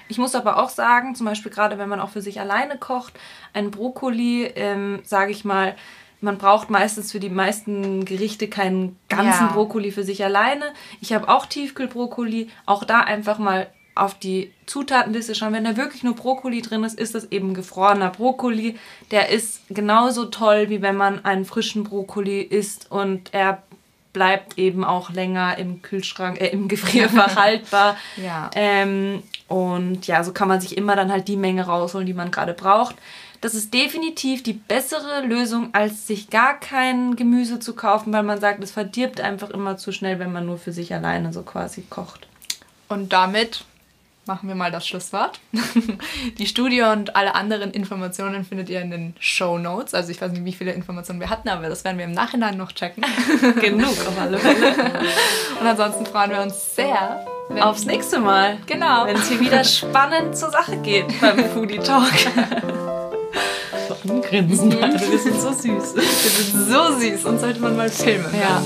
Ich 0.09 0.19
muss 0.19 0.35
aber 0.35 0.61
auch 0.61 0.71
sagen, 0.71 1.15
zum 1.15 1.27
Beispiel 1.27 1.53
gerade 1.53 1.79
wenn 1.79 1.89
man 1.89 2.01
auch 2.01 2.11
für 2.11 2.23
sich 2.23 2.41
alleine 2.41 2.77
kocht, 2.77 3.13
ein 3.53 3.71
Brokkoli, 3.71 4.47
ähm, 4.57 4.99
sage 5.05 5.31
ich 5.31 5.45
mal, 5.45 5.77
man 6.21 6.39
braucht 6.39 6.71
meistens 6.71 7.13
für 7.13 7.21
die 7.21 7.31
meisten 7.31 8.05
Gerichte 8.05 8.49
keinen 8.49 8.99
ganzen 9.09 9.47
ja. 9.47 9.53
Brokkoli 9.53 9.93
für 9.93 10.03
sich 10.03 10.25
alleine. 10.25 10.65
Ich 11.01 11.13
habe 11.13 11.29
auch 11.29 11.47
Tiefkühlbrokkoli. 11.47 12.49
Auch 12.67 12.85
da 12.85 13.01
einfach 13.01 13.39
mal 13.39 13.69
auf 13.95 14.15
die 14.15 14.53
Zutatenliste 14.67 15.35
schauen. 15.35 15.53
Wenn 15.53 15.65
da 15.65 15.77
wirklich 15.77 16.03
nur 16.03 16.15
Brokkoli 16.15 16.63
drin 16.63 16.85
ist, 16.85 16.99
ist 16.99 17.15
das 17.15 17.31
eben 17.33 17.55
gefrorener 17.55 18.11
Brokkoli. 18.11 18.77
Der 19.11 19.29
ist 19.29 19.63
genauso 19.69 20.27
toll, 20.27 20.71
wie 20.71 20.83
wenn 20.83 20.97
man 20.97 21.25
einen 21.25 21.45
frischen 21.45 21.85
Brokkoli 21.85 22.41
isst 22.41 22.91
und 22.91 23.35
er 23.35 23.63
bleibt 24.13 24.59
eben 24.59 24.85
auch 24.85 25.11
länger 25.11 25.59
im 25.59 25.83
Kühlschrank, 25.83 26.41
äh, 26.41 26.49
im 26.49 26.69
Gefrierfach 26.69 27.37
haltbar. 27.43 27.97
Ja. 28.17 28.51
Ähm, 28.55 29.23
und 29.49 30.07
ja, 30.07 30.25
so 30.25 30.33
kann 30.33 30.49
man 30.49 30.61
sich 30.61 30.77
immer 30.77 30.97
dann 30.97 31.13
halt 31.13 31.29
die 31.29 31.37
Menge 31.37 31.67
rausholen, 31.67 32.07
die 32.07 32.15
man 32.15 32.31
gerade 32.31 32.55
braucht. 32.55 32.97
Das 33.41 33.55
ist 33.55 33.73
definitiv 33.73 34.43
die 34.43 34.53
bessere 34.53 35.25
Lösung, 35.25 35.69
als 35.73 36.07
sich 36.07 36.29
gar 36.29 36.59
kein 36.59 37.15
Gemüse 37.15 37.61
zu 37.61 37.75
kaufen, 37.75 38.13
weil 38.13 38.25
man 38.25 38.41
sagt, 38.41 38.63
es 38.65 38.73
verdirbt 38.73 39.21
einfach 39.21 39.51
immer 39.51 39.77
zu 39.77 39.93
schnell, 39.93 40.19
wenn 40.19 40.33
man 40.33 40.47
nur 40.47 40.59
für 40.59 40.73
sich 40.73 40.93
alleine 40.93 41.33
so 41.33 41.43
quasi 41.43 41.83
kocht. 41.89 42.27
Und 42.89 43.13
damit 43.13 43.65
machen 44.27 44.49
wir 44.49 44.55
mal 44.55 44.71
das 44.71 44.87
Schlusswort. 44.87 45.41
Die 46.39 46.47
Studie 46.47 46.83
und 46.83 47.17
alle 47.17 47.35
anderen 47.35 47.71
Informationen 47.71 48.45
findet 48.45 48.69
ihr 48.69 48.81
in 48.81 48.91
den 48.91 49.15
Show 49.19 49.59
Notes. 49.59 49.95
Also 49.95 50.11
ich 50.11 50.21
weiß 50.21 50.33
nicht, 50.33 50.45
wie 50.45 50.53
viele 50.53 50.73
Informationen 50.73 51.19
wir 51.19 51.31
hatten, 51.31 51.49
aber 51.49 51.69
das 51.69 51.83
werden 51.85 51.99
wir 51.99 52.05
im 52.05 52.13
Nachhinein 52.13 52.57
noch 52.57 52.73
checken. 52.73 53.05
Genug 53.61 53.91
auf 53.91 54.21
alle 54.21 54.39
Fälle. 54.39 54.75
Und 55.61 55.67
ansonsten 55.67 56.07
freuen 56.07 56.31
wir 56.31 56.43
uns 56.43 56.77
sehr 56.77 57.27
aufs 57.61 57.87
nächste 57.87 58.21
Mal. 58.21 58.59
Genau. 58.67 59.07
Wenn 59.07 59.17
es 59.17 59.29
hier 59.29 59.41
wieder 59.41 59.65
spannend 59.65 60.37
zur 60.37 60.51
Sache 60.51 60.77
geht 60.79 61.21
beim 61.21 61.45
Foodie 61.51 61.79
Talk. 61.79 62.13
Grinsen. 64.09 64.69
Mhm. 64.69 64.73
Wir 65.11 65.19
sind 65.19 65.41
so 65.41 65.53
süß. 65.53 65.95
Wir 65.95 66.03
sind 66.03 66.69
so 66.69 66.99
süß 66.99 67.25
und 67.25 67.41
sollte 67.41 67.61
man 67.61 67.77
mal 67.77 67.91
filmen. 67.91 68.27
Ja. 68.39 68.63